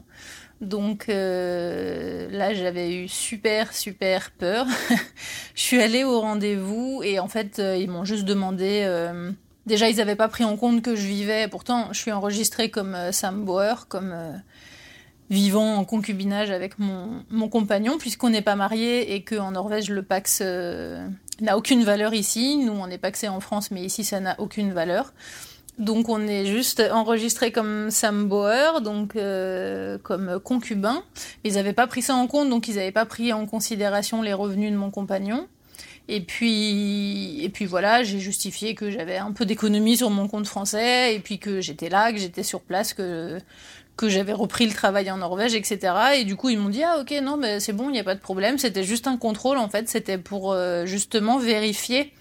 Donc 0.61 1.09
euh, 1.09 2.29
là, 2.31 2.53
j'avais 2.53 2.95
eu 2.95 3.07
super, 3.07 3.73
super 3.73 4.31
peur. 4.31 4.65
je 5.55 5.61
suis 5.61 5.81
allée 5.81 6.03
au 6.03 6.21
rendez-vous 6.21 7.01
et 7.03 7.19
en 7.19 7.27
fait, 7.27 7.59
euh, 7.59 7.77
ils 7.77 7.89
m'ont 7.89 8.05
juste 8.05 8.25
demandé... 8.25 8.83
Euh, 8.85 9.31
déjà, 9.65 9.89
ils 9.89 9.97
n'avaient 9.97 10.15
pas 10.15 10.29
pris 10.29 10.43
en 10.43 10.57
compte 10.57 10.81
que 10.81 10.95
je 10.95 11.05
vivais. 11.05 11.47
Pourtant, 11.47 11.89
je 11.91 11.99
suis 11.99 12.11
enregistrée 12.11 12.69
comme 12.69 12.97
Sam 13.11 13.43
Bauer, 13.43 13.87
comme 13.87 14.41
vivant 15.29 15.75
en 15.75 15.85
concubinage 15.85 16.51
avec 16.51 16.77
mon, 16.77 17.23
mon 17.29 17.49
compagnon, 17.49 17.97
puisqu'on 17.97 18.29
n'est 18.29 18.41
pas 18.41 18.55
mariés 18.55 19.15
et 19.15 19.23
qu'en 19.23 19.51
Norvège, 19.51 19.89
le 19.89 20.03
Pax 20.03 20.39
euh, 20.41 21.07
n'a 21.41 21.57
aucune 21.57 21.83
valeur 21.83 22.13
ici. 22.13 22.57
Nous, 22.57 22.73
on 22.73 22.87
est 22.87 22.97
paxé 22.97 23.27
en 23.27 23.39
France, 23.39 23.71
mais 23.71 23.81
ici, 23.83 24.03
ça 24.03 24.19
n'a 24.19 24.39
aucune 24.39 24.71
valeur. 24.71 25.13
Donc, 25.77 26.07
on 26.07 26.25
est 26.27 26.45
juste 26.45 26.81
enregistré 26.91 27.51
comme 27.51 27.91
Sam 27.91 28.27
Bauer, 28.29 28.81
donc 28.81 29.15
euh, 29.15 29.97
comme 29.97 30.39
concubin. 30.39 31.03
Ils 31.43 31.55
n'avaient 31.55 31.73
pas 31.73 31.87
pris 31.87 32.01
ça 32.01 32.15
en 32.15 32.27
compte, 32.27 32.49
donc 32.49 32.67
ils 32.67 32.75
n'avaient 32.75 32.91
pas 32.91 33.05
pris 33.05 33.33
en 33.33 33.45
considération 33.45 34.21
les 34.21 34.33
revenus 34.33 34.71
de 34.71 34.77
mon 34.77 34.89
compagnon. 34.89 35.47
Et 36.07 36.21
puis, 36.21 37.43
et 37.43 37.49
puis 37.49 37.65
voilà, 37.65 38.03
j'ai 38.03 38.19
justifié 38.19 38.75
que 38.75 38.91
j'avais 38.91 39.17
un 39.17 39.31
peu 39.31 39.45
d'économie 39.45 39.97
sur 39.97 40.11
mon 40.11 40.27
compte 40.27 40.47
français, 40.47 41.15
et 41.15 41.19
puis 41.19 41.39
que 41.39 41.61
j'étais 41.61 41.89
là, 41.89 42.11
que 42.11 42.19
j'étais 42.19 42.43
sur 42.43 42.61
place, 42.61 42.93
que 42.93 43.39
que 43.97 44.09
j'avais 44.09 44.33
repris 44.33 44.67
le 44.67 44.73
travail 44.73 45.09
en 45.09 45.17
Norvège, 45.17 45.55
etc. 45.55 45.93
Et 46.17 46.25
du 46.25 46.35
coup, 46.35 46.49
ils 46.49 46.59
m'ont 46.59 46.69
dit 46.69 46.83
ah 46.83 46.99
ok 46.99 47.11
non, 47.23 47.37
mais 47.37 47.59
c'est 47.59 47.73
bon, 47.73 47.89
il 47.89 47.93
n'y 47.93 47.99
a 47.99 48.03
pas 48.03 48.15
de 48.15 48.19
problème. 48.19 48.57
C'était 48.57 48.83
juste 48.83 49.07
un 49.07 49.17
contrôle 49.17 49.57
en 49.57 49.69
fait. 49.69 49.87
C'était 49.89 50.17
pour 50.17 50.51
euh, 50.51 50.85
justement 50.85 51.37
vérifier 51.39 52.11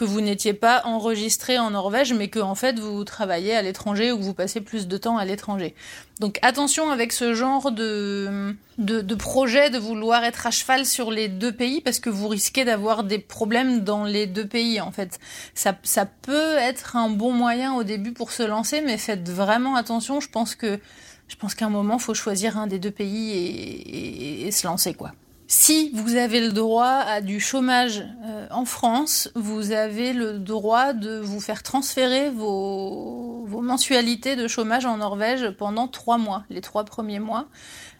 que 0.00 0.06
vous 0.06 0.22
n'étiez 0.22 0.54
pas 0.54 0.80
enregistré 0.86 1.58
en 1.58 1.72
Norvège, 1.72 2.14
mais 2.14 2.28
que 2.28 2.38
en 2.38 2.54
fait 2.54 2.78
vous 2.78 3.04
travaillez 3.04 3.54
à 3.54 3.60
l'étranger 3.60 4.12
ou 4.12 4.16
que 4.16 4.22
vous 4.22 4.32
passez 4.32 4.62
plus 4.62 4.88
de 4.88 4.96
temps 4.96 5.18
à 5.18 5.26
l'étranger. 5.26 5.74
Donc 6.20 6.38
attention 6.40 6.88
avec 6.88 7.12
ce 7.12 7.34
genre 7.34 7.70
de, 7.70 8.56
de, 8.78 9.02
de, 9.02 9.14
projet 9.14 9.68
de 9.68 9.76
vouloir 9.76 10.24
être 10.24 10.46
à 10.46 10.50
cheval 10.50 10.86
sur 10.86 11.10
les 11.10 11.28
deux 11.28 11.52
pays 11.52 11.82
parce 11.82 12.00
que 12.00 12.08
vous 12.08 12.28
risquez 12.28 12.64
d'avoir 12.64 13.04
des 13.04 13.18
problèmes 13.18 13.80
dans 13.80 14.04
les 14.04 14.26
deux 14.26 14.46
pays 14.46 14.80
en 14.80 14.90
fait. 14.90 15.18
Ça, 15.52 15.76
ça 15.82 16.06
peut 16.06 16.56
être 16.56 16.96
un 16.96 17.10
bon 17.10 17.32
moyen 17.32 17.74
au 17.74 17.84
début 17.84 18.12
pour 18.12 18.32
se 18.32 18.42
lancer, 18.42 18.80
mais 18.80 18.96
faites 18.96 19.28
vraiment 19.28 19.76
attention. 19.76 20.20
Je 20.20 20.30
pense 20.30 20.54
que 20.54 20.80
je 21.28 21.36
pense 21.36 21.54
qu'à 21.54 21.66
un 21.66 21.70
moment, 21.70 21.98
faut 21.98 22.14
choisir 22.14 22.56
un 22.56 22.66
des 22.66 22.78
deux 22.78 22.90
pays 22.90 23.32
et, 23.32 24.46
et 24.46 24.50
se 24.50 24.66
lancer 24.66 24.94
quoi. 24.94 25.12
Si 25.52 25.90
vous 25.94 26.14
avez 26.14 26.40
le 26.40 26.52
droit 26.52 26.86
à 26.86 27.20
du 27.20 27.40
chômage 27.40 28.04
euh, 28.24 28.46
en 28.52 28.64
France, 28.64 29.32
vous 29.34 29.72
avez 29.72 30.12
le 30.12 30.38
droit 30.38 30.92
de 30.92 31.18
vous 31.18 31.40
faire 31.40 31.64
transférer 31.64 32.30
vos, 32.30 33.48
mensualités 33.60 34.36
de 34.36 34.46
chômage 34.46 34.86
en 34.86 34.98
Norvège 34.98 35.50
pendant 35.58 35.88
trois 35.88 36.18
mois, 36.18 36.44
les 36.50 36.60
trois 36.60 36.84
premiers 36.84 37.18
mois. 37.18 37.48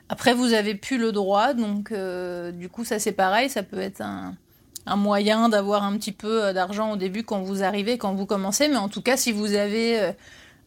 Après, 0.08 0.32
vous 0.32 0.52
avez 0.52 0.76
plus 0.76 0.96
le 0.96 1.10
droit, 1.10 1.52
donc 1.52 1.90
euh, 1.90 2.52
du 2.52 2.68
coup, 2.68 2.84
ça 2.84 3.00
c'est 3.00 3.10
pareil, 3.10 3.50
ça 3.50 3.64
peut 3.64 3.80
être 3.80 4.00
un, 4.00 4.36
moyen 4.94 5.48
d'avoir 5.48 5.82
un 5.82 5.96
petit 5.96 6.12
peu 6.12 6.44
euh, 6.44 6.52
d'argent 6.52 6.92
au 6.92 6.96
début 6.96 7.24
quand 7.24 7.42
vous 7.42 7.64
arrivez, 7.64 7.98
quand 7.98 8.14
vous 8.14 8.26
commencez, 8.26 8.68
mais 8.68 8.76
en 8.76 8.88
tout 8.88 9.02
cas, 9.02 9.16
si 9.16 9.32
vous 9.32 9.54
avez 9.54 10.14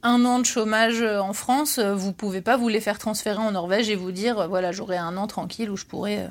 un 0.02 0.26
an 0.26 0.40
de 0.40 0.46
chômage 0.46 1.02
en 1.02 1.32
France, 1.32 1.80
vous 1.80 2.12
pouvez 2.12 2.42
pas 2.42 2.58
vous 2.58 2.68
les 2.68 2.82
faire 2.82 3.00
transférer 3.00 3.40
en 3.40 3.52
Norvège 3.52 3.90
et 3.90 3.96
vous 3.96 4.12
dire, 4.12 4.50
voilà, 4.50 4.74
j'aurai 4.74 4.98
un 4.98 5.16
an 5.16 5.28
tranquille 5.28 5.72
où 5.72 5.78
je 5.78 5.86
pourrais 5.86 6.30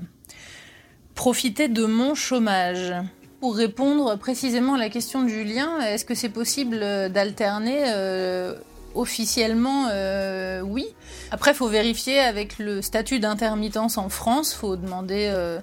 profiter 1.15 1.69
de 1.69 1.85
mon 1.85 2.15
chômage. 2.15 2.95
Pour 3.41 3.57
répondre 3.57 4.17
précisément 4.17 4.75
à 4.75 4.79
la 4.79 4.89
question 4.89 5.23
de 5.23 5.29
Julien, 5.29 5.81
est-ce 5.81 6.05
que 6.05 6.15
c'est 6.15 6.29
possible 6.29 6.79
d'alterner 7.11 7.83
euh, 7.87 8.55
officiellement 8.95 9.89
euh, 9.91 10.61
oui. 10.61 10.87
Après, 11.33 11.51
il 11.51 11.55
faut 11.55 11.69
vérifier 11.69 12.21
avec 12.21 12.59
le 12.59 12.83
statut 12.83 13.19
d'intermittence 13.19 13.99
en 13.99 14.09
France. 14.09 14.53
Il 14.55 14.59
faut 14.59 14.77
demander 14.77 15.29
euh, 15.35 15.59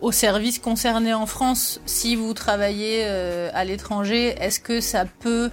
aux 0.00 0.12
services 0.12 0.58
concernés 0.58 1.12
en 1.12 1.26
France 1.26 1.80
si 1.84 2.16
vous 2.16 2.32
travaillez 2.32 3.04
à 3.04 3.64
l'étranger, 3.64 4.34
est-ce 4.40 4.60
que 4.60 4.80
ça 4.80 5.04
peut 5.04 5.50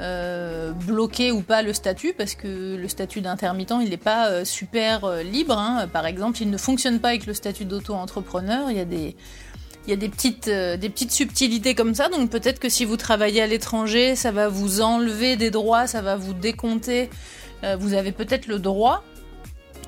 euh, 0.00 0.72
bloquer 0.72 1.30
ou 1.30 1.42
pas 1.42 1.60
le 1.60 1.74
statut, 1.74 2.14
parce 2.16 2.34
que 2.34 2.76
le 2.76 2.88
statut 2.88 3.20
d'intermittent, 3.20 3.74
il 3.82 3.90
n'est 3.90 3.98
pas 3.98 4.28
euh, 4.28 4.44
super 4.46 5.04
euh, 5.04 5.22
libre. 5.22 5.58
Hein. 5.58 5.88
Par 5.92 6.06
exemple, 6.06 6.40
il 6.40 6.48
ne 6.48 6.56
fonctionne 6.56 7.00
pas 7.00 7.08
avec 7.08 7.26
le 7.26 7.34
statut 7.34 7.66
d'auto-entrepreneur. 7.66 8.70
Il 8.70 8.78
y 8.78 8.80
a 8.80 8.84
des, 9.96 10.08
petites 10.08 11.12
subtilités 11.12 11.74
comme 11.74 11.94
ça. 11.94 12.08
Donc 12.08 12.30
peut-être 12.30 12.60
que 12.60 12.70
si 12.70 12.86
vous 12.86 12.96
travaillez 12.96 13.42
à 13.42 13.46
l'étranger, 13.46 14.16
ça 14.16 14.30
va 14.30 14.48
vous 14.48 14.80
enlever 14.80 15.36
des 15.36 15.50
droits, 15.50 15.86
ça 15.86 16.00
va 16.00 16.16
vous 16.16 16.32
décompter. 16.32 17.10
vous 17.78 17.92
avez 17.92 18.12
peut-être 18.12 18.46
le 18.46 18.58
droit, 18.58 19.04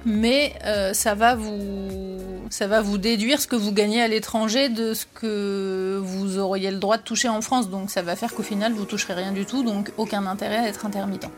mais 0.05 0.55
euh, 0.65 0.93
ça 0.93 1.15
va 1.15 1.35
vous 1.35 2.19
ça 2.51 2.67
va 2.67 2.83
vous 2.83 2.99
déduire 2.99 3.41
ce 3.41 3.47
que 3.47 3.57
vous 3.57 3.73
gagnez 3.73 4.03
à 4.03 4.09
l'étranger 4.09 4.69
de 4.69 4.93
ce 4.93 5.07
que 5.07 5.99
vous 6.03 6.39
auriez 6.39 6.71
le 6.71 6.77
droit 6.79 6.99
de 6.99 7.03
toucher 7.03 7.29
en 7.29 7.41
France. 7.41 7.71
Donc 7.71 7.91
ça 7.91 8.03
va 8.03 8.15
faire 8.15 8.35
qu'au 8.35 8.43
final 8.43 8.73
vous 8.73 8.85
toucherez 8.85 9.15
rien 9.15 9.33
du 9.33 9.47
tout, 9.47 9.63
donc 9.63 9.91
aucun 9.97 10.27
intérêt 10.27 10.59
à 10.59 10.69
être 10.69 10.85
intermittent. 10.85 11.29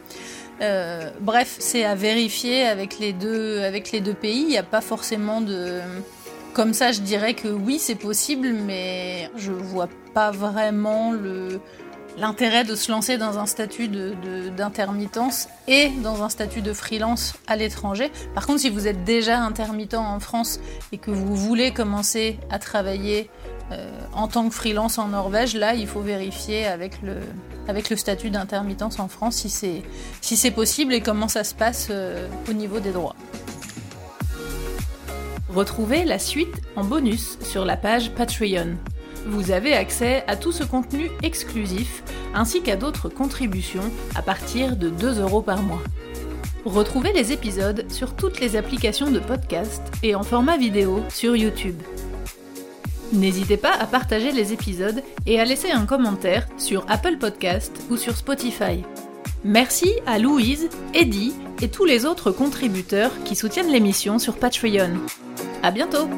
Euh, 0.61 1.11
bref, 1.21 1.57
c'est 1.59 1.85
à 1.85 1.95
vérifier 1.95 2.67
avec 2.67 2.99
les 2.99 3.13
deux 3.13 3.63
avec 3.63 3.93
les 3.93 4.01
deux 4.01 4.15
pays. 4.15 4.41
Il 4.41 4.49
n'y 4.49 4.59
a 4.59 4.63
pas 4.65 4.81
forcément 4.81 5.41
de 5.41 5.81
comme 6.55 6.73
ça, 6.73 6.93
je 6.93 7.01
dirais 7.01 7.35
que 7.35 7.49
oui, 7.49 7.81
c'est 7.81 7.97
possible, 7.97 8.53
mais 8.53 9.29
je 9.37 9.51
vois 9.51 9.89
pas 10.15 10.31
vraiment 10.31 11.11
le 11.11 11.61
l'intérêt 12.19 12.65
de 12.65 12.75
se 12.75 12.91
lancer 12.91 13.19
dans 13.19 13.39
un 13.39 13.47
statut 13.47 13.89
d'intermittence 14.57 15.49
et 15.67 15.91
dans 16.03 16.23
un 16.23 16.29
statut 16.29 16.63
de 16.63 16.73
freelance 16.73 17.35
à 17.47 17.57
l'étranger. 17.57 18.11
Par 18.35 18.47
contre, 18.47 18.61
si 18.61 18.71
vous 18.71 18.87
êtes 18.87 19.05
déjà 19.05 19.41
intermittent 19.41 19.95
en 19.95 20.21
France 20.21 20.61
et 20.93 20.99
que 20.99 21.11
vous 21.11 21.35
voulez 21.35 21.73
commencer 21.73 22.39
à 22.51 22.59
travailler 22.59 23.31
euh, 23.73 23.91
en 24.13 24.29
tant 24.29 24.49
que 24.49 24.55
freelance 24.55 24.99
en 24.99 25.09
Norvège, 25.09 25.57
là, 25.57 25.75
il 25.75 25.87
faut 25.87 26.01
vérifier 26.01 26.67
avec 26.67 27.01
le, 27.03 27.97
statut 27.97 28.31
d'intermittence 28.31 28.99
en 28.99 29.09
France 29.09 29.37
si 29.37 29.49
c'est 29.49 29.83
si 30.21 30.51
possible 30.51 30.93
et 30.93 31.01
comment 31.01 31.29
ça 31.29 31.45
se 31.45 31.55
passe 31.55 31.89
euh, 31.91 32.29
au 32.49 32.53
niveau 32.53 32.81
des 32.81 32.93
droits. 32.93 33.17
Retrouvez 35.49 36.05
la 36.05 36.19
suite 36.19 36.55
en 36.77 36.85
bonus 36.85 37.39
sur 37.43 37.65
la 37.65 37.77
page 37.77 38.11
Patreon. 38.11 38.77
Vous 39.27 39.51
avez 39.51 39.73
accès 39.75 40.23
à 40.27 40.37
tout 40.37 40.53
ce 40.53 40.65
contenu 40.65 41.11
exclusif 41.23 42.03
ainsi 42.35 42.63
qu'à 42.63 42.77
d'autres 42.77 43.09
contributions 43.09 43.91
à 44.15 44.23
partir 44.23 44.77
de 44.77 44.91
2 44.91 45.21
euros 45.21 45.43
par 45.43 45.63
mois. 45.63 45.83
Retrouvez 46.65 47.13
les 47.13 47.33
épisodes 47.33 47.85
sur 47.91 48.15
toutes 48.17 48.41
les 48.41 48.57
applications 48.57 49.11
de 49.11 49.19
podcast 49.19 49.83
et 50.03 50.15
en 50.15 50.23
format 50.23 50.57
vidéo 50.57 51.03
sur 51.09 51.37
YouTube. 51.37 51.81
N'hésitez 53.13 53.57
pas 53.57 53.73
à 53.73 53.87
partager 53.87 54.33
les 54.33 54.53
épisodes 54.53 55.03
et 55.27 55.39
à 55.41 55.45
laisser 55.45 55.71
un 55.71 55.87
commentaire 55.87 56.47
sur 56.57 56.85
Apple 56.89 57.19
Podcast 57.19 57.73
ou 57.91 57.97
sur 57.97 58.17
Spotify. 58.17 58.83
Merci 59.45 59.93
à 60.07 60.19
Louise, 60.19 60.69
Eddie 60.95 61.35
et 61.61 61.69
tous 61.69 61.85
les 61.85 62.07
autres 62.07 62.31
contributeurs 62.31 63.13
qui 63.25 63.37
soutiennent 63.37 63.71
l'émission 63.71 64.19
sur 64.19 64.37
Patreon. 64.37 64.99
À 65.63 65.71
bientôt! 65.71 66.09